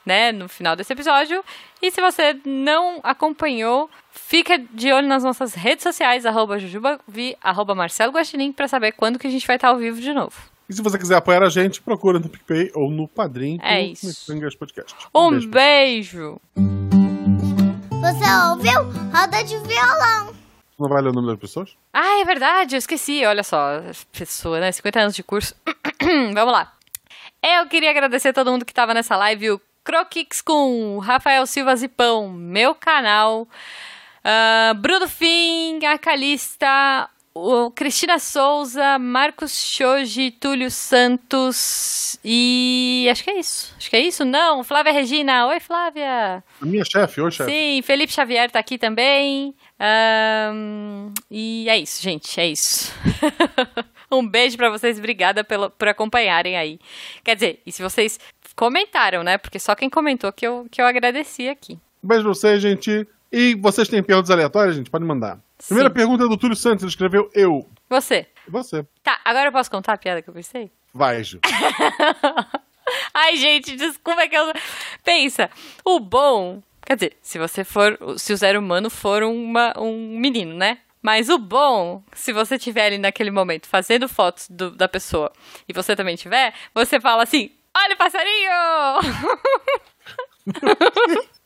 né, 0.06 0.32
no 0.32 0.48
final 0.48 0.76
desse 0.76 0.94
episódio. 0.94 1.44
E 1.82 1.90
se 1.90 2.00
você 2.00 2.38
não 2.46 3.00
acompanhou, 3.02 3.90
fica 4.12 4.60
de 4.60 4.92
olho 4.92 5.08
nas 5.08 5.24
nossas 5.24 5.56
redes 5.56 5.82
sociais, 5.82 6.24
arroba 6.26 6.60
jujubavi, 6.60 7.36
arroba 7.42 7.74
Marcelo 7.74 8.14
Guaxinim, 8.14 8.52
pra 8.52 8.68
saber 8.68 8.92
quando 8.92 9.18
que 9.18 9.26
a 9.26 9.32
gente 9.32 9.48
vai 9.48 9.56
estar 9.56 9.70
ao 9.70 9.78
vivo 9.78 10.00
de 10.00 10.14
novo. 10.14 10.36
E 10.70 10.74
se 10.74 10.84
você 10.84 11.00
quiser 11.00 11.16
apoiar 11.16 11.42
a 11.42 11.50
gente, 11.50 11.82
procura 11.82 12.20
no 12.20 12.30
PicPay 12.30 12.72
ou 12.76 12.92
no 12.92 13.08
Padrim 13.08 13.58
É 13.64 13.82
isso. 13.82 14.28
Podcast. 14.60 14.96
Um 15.16 15.32
beijo. 15.32 15.50
beijo. 15.50 16.79
Você 18.00 18.50
ouviu? 18.50 18.84
Roda 19.14 19.44
de 19.44 19.58
violão. 19.60 20.34
Não 20.80 20.88
vai 20.88 21.02
ler 21.02 21.10
o 21.10 21.14
nome 21.14 21.28
das 21.28 21.40
pessoas? 21.40 21.76
Ah, 21.94 22.20
é 22.22 22.26
verdade, 22.26 22.76
eu 22.76 22.78
esqueci. 22.80 23.26
Olha 23.26 23.44
só, 23.44 23.82
pessoa, 24.12 24.60
né? 24.60 24.72
50 24.72 25.00
anos 25.00 25.16
de 25.16 25.24
curso. 25.24 25.54
Vamos 26.34 26.54
lá. 26.54 26.74
Eu 27.44 27.68
queria 27.68 27.90
agradecer 27.90 28.30
a 28.30 28.34
todo 28.34 28.52
mundo 28.52 28.66
que 28.66 28.72
estava 28.72 28.94
nessa 28.94 29.16
live. 29.18 29.52
O 29.52 29.62
Croquix 29.84 30.42
com 30.42 30.98
Rafael 31.00 31.46
Silva 31.46 31.76
Zipão, 31.76 32.30
meu 32.30 32.74
canal. 32.74 33.48
ah, 34.24 34.74
Bruno 34.78 35.08
Fim, 35.08 35.84
a 35.86 35.98
Calista, 35.98 37.10
o 37.34 37.72
Cristina 37.72 38.20
Souza, 38.20 38.98
Marcos 39.00 39.54
Shoji, 39.54 40.32
Túlio 40.32 40.70
Santos 40.72 42.20
e 42.24 43.08
acho 43.12 43.24
que 43.24 43.30
é 43.30 43.40
isso. 43.40 43.74
Acho 43.78 43.90
que 43.90 43.96
é 43.96 44.00
isso. 44.02 44.26
Não, 44.26 44.64
Flávia 44.64 44.92
Regina. 44.92 45.48
Oi, 45.48 45.60
Flávia. 45.60 46.44
A 46.62 46.66
minha 46.66 46.84
chefe, 46.84 47.22
oi, 47.22 47.32
chefe. 47.32 47.52
Sim, 47.52 47.82
Felipe 47.82 48.12
Xavier 48.12 48.50
tá 48.52 48.60
aqui 48.60 48.78
também. 48.78 49.56
Ahn, 49.80 51.14
e 51.30 51.68
é 51.70 51.78
isso, 51.78 52.02
gente, 52.02 52.40
é 52.40 52.48
isso. 52.48 52.92
um 54.12 54.28
beijo 54.28 54.58
pra 54.58 54.70
vocês, 54.70 54.98
obrigada 54.98 55.44
pelo, 55.44 55.70
por 55.70 55.88
acompanharem 55.88 56.58
aí. 56.58 56.80
Quer 57.24 57.36
dizer, 57.36 57.62
e 57.66 57.72
se 57.72 57.82
vocês 57.82 58.20
comentaram, 58.56 59.24
né? 59.24 59.38
Porque 59.38 59.60
só 59.60 59.76
quem 59.76 59.90
comentou 59.90 60.34
que 60.34 60.46
eu, 60.46 60.68
que 60.70 60.82
eu 60.82 60.86
agradeci 60.86 61.48
aqui. 61.48 61.80
Um 62.04 62.08
beijo 62.08 62.24
pra 62.24 62.34
vocês, 62.34 62.62
gente. 62.62 63.08
E 63.32 63.56
vocês 63.56 63.88
têm 63.88 64.04
perguntas 64.04 64.32
aleatórias, 64.32 64.76
gente? 64.76 64.90
Pode 64.90 65.06
mandar. 65.06 65.40
Primeira 65.68 65.90
Sim. 65.90 65.94
pergunta 65.94 66.24
é 66.24 66.28
do 66.28 66.38
Túlio 66.38 66.56
Santos, 66.56 66.84
ele 66.84 66.90
escreveu 66.90 67.30
eu. 67.34 67.70
Você. 67.90 68.28
Você? 68.48 68.86
Tá, 69.04 69.20
agora 69.26 69.50
eu 69.50 69.52
posso 69.52 69.70
contar 69.70 69.94
a 69.94 69.98
piada 69.98 70.22
que 70.22 70.30
eu 70.30 70.34
pensei? 70.34 70.72
Vai, 70.94 71.24
Gil. 71.24 71.40
Ai, 73.14 73.36
gente, 73.38 73.76
desculpa 73.76 74.28
que 74.28 74.36
eu. 74.36 74.52
Pensa, 75.04 75.50
o 75.86 76.00
bom. 76.00 76.62
Quer 76.86 76.96
dizer, 76.96 77.18
se 77.22 77.38
você 77.38 77.64
for. 77.64 77.98
Se 78.18 78.34
o 78.34 78.38
zero 78.38 78.60
humano 78.60 78.90
for 78.90 79.22
uma, 79.24 79.74
um 79.78 80.18
menino, 80.18 80.56
né? 80.56 80.80
Mas 81.02 81.30
o 81.30 81.38
bom, 81.38 82.04
se 82.14 82.34
você 82.34 82.58
tiver 82.58 82.88
ali 82.88 82.98
naquele 82.98 83.32
momento 83.32 83.68
fazendo 83.68 84.10
fotos 84.10 84.48
do- 84.50 84.72
da 84.72 84.88
pessoa 84.88 85.32
e 85.68 85.72
você 85.74 85.96
também 85.96 86.16
tiver, 86.16 86.54
você 86.74 87.00
fala 87.00 87.24
assim: 87.24 87.52
olha 87.78 87.94
o 87.94 87.98
passarinho! 87.98 88.52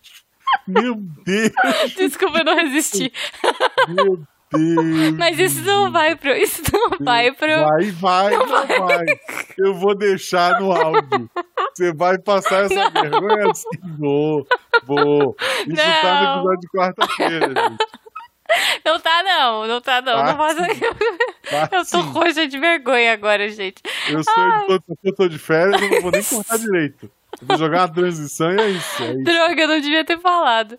Meu 0.68 0.96
Deus, 0.96 1.52
Desculpa, 1.96 2.40
eu 2.40 2.46
não 2.46 2.56
resisti. 2.56 3.12
meu 3.90 4.18
Deus. 4.18 5.14
Mas 5.18 5.40
isso 5.40 5.62
não 5.62 5.92
vai 5.92 6.16
pro. 6.16 6.32
Isso 6.36 6.62
não 6.72 6.90
vai 7.04 7.32
pro. 7.32 7.48
Vai, 7.66 7.92
vai, 7.92 8.38
não 8.38 8.46
vai. 8.46 9.06
Eu 9.58 9.74
vou 9.74 9.96
deixar 9.96 10.62
no 10.62 10.72
áudio. 10.72 11.30
Você 11.74 11.92
vai 11.92 12.20
passar 12.20 12.66
essa 12.66 12.90
vergonha 12.92 13.50
assim? 13.50 13.68
Vou, 13.98 14.46
vou. 14.86 15.36
Isso 15.68 15.76
tá 16.02 16.22
no 16.22 16.26
Não. 16.26 16.36
episódio 16.36 16.60
de 16.60 16.68
quarta-feira, 16.68 17.48
gente. 17.48 17.88
Não 18.86 19.00
tá, 19.00 19.24
não. 19.24 19.68
Não 19.68 19.82
tá, 19.82 20.02
não. 20.02 20.14
Tá 20.18 20.24
não 20.26 20.38
faça... 20.38 20.68
Tá 21.50 21.70
Eu 21.72 21.80
tô 21.80 21.86
sim. 21.86 22.12
roxa 22.12 22.48
de 22.48 22.60
vergonha 22.60 23.12
agora, 23.14 23.50
gente. 23.50 23.82
Eu 24.08 24.24
sou 24.24 24.48
editor, 24.48 24.82
eu 25.04 25.16
tô 25.16 25.28
de 25.28 25.40
férias, 25.40 25.82
eu 25.82 25.90
não 25.90 26.02
vou 26.02 26.12
nem 26.12 26.24
cortar 26.24 26.60
direito. 26.60 27.10
Vou 27.42 27.58
jogar 27.58 27.84
a 27.84 27.88
transição 27.88 28.52
e 28.52 28.60
é 28.60 28.70
isso, 28.70 29.04
é 29.04 29.12
isso. 29.12 29.24
Droga, 29.24 29.68
não 29.68 29.80
devia 29.80 30.06
ter 30.06 30.20
falado. 30.20 30.78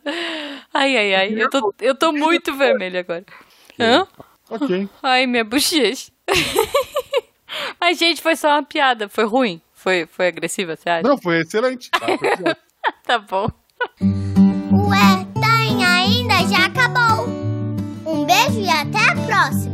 Ai, 0.73 0.97
ai, 0.97 1.15
ai. 1.15 1.35
Eu 1.37 1.51
tô, 1.51 1.75
eu 1.81 1.95
tô 1.95 2.13
muito 2.13 2.55
vermelho 2.55 2.99
agora. 2.99 3.25
Hã? 3.79 4.07
Ok. 4.51 4.89
Ai, 5.03 5.27
minha 5.27 5.45
bochecha. 5.45 6.13
Ai, 7.81 7.95
gente, 7.95 8.23
foi 8.23 8.37
só 8.37 8.49
uma 8.49 8.63
piada. 8.63 9.09
Foi 9.09 9.25
ruim? 9.25 9.61
Foi, 9.73 10.07
foi 10.07 10.29
agressiva, 10.29 10.77
você 10.77 10.89
acha? 10.89 11.07
Não, 11.07 11.19
foi 11.19 11.41
excelente. 11.41 11.91
Tá, 11.91 12.07
tá 13.05 13.19
bom. 13.19 13.49
Ué, 14.73 15.27
tá 15.41 15.55
tem 15.75 15.85
ainda? 15.85 16.35
Já 16.49 16.67
acabou. 16.67 17.27
Um 18.07 18.25
beijo 18.25 18.61
e 18.61 18.69
até 18.69 19.11
a 19.11 19.27
próxima. 19.27 19.74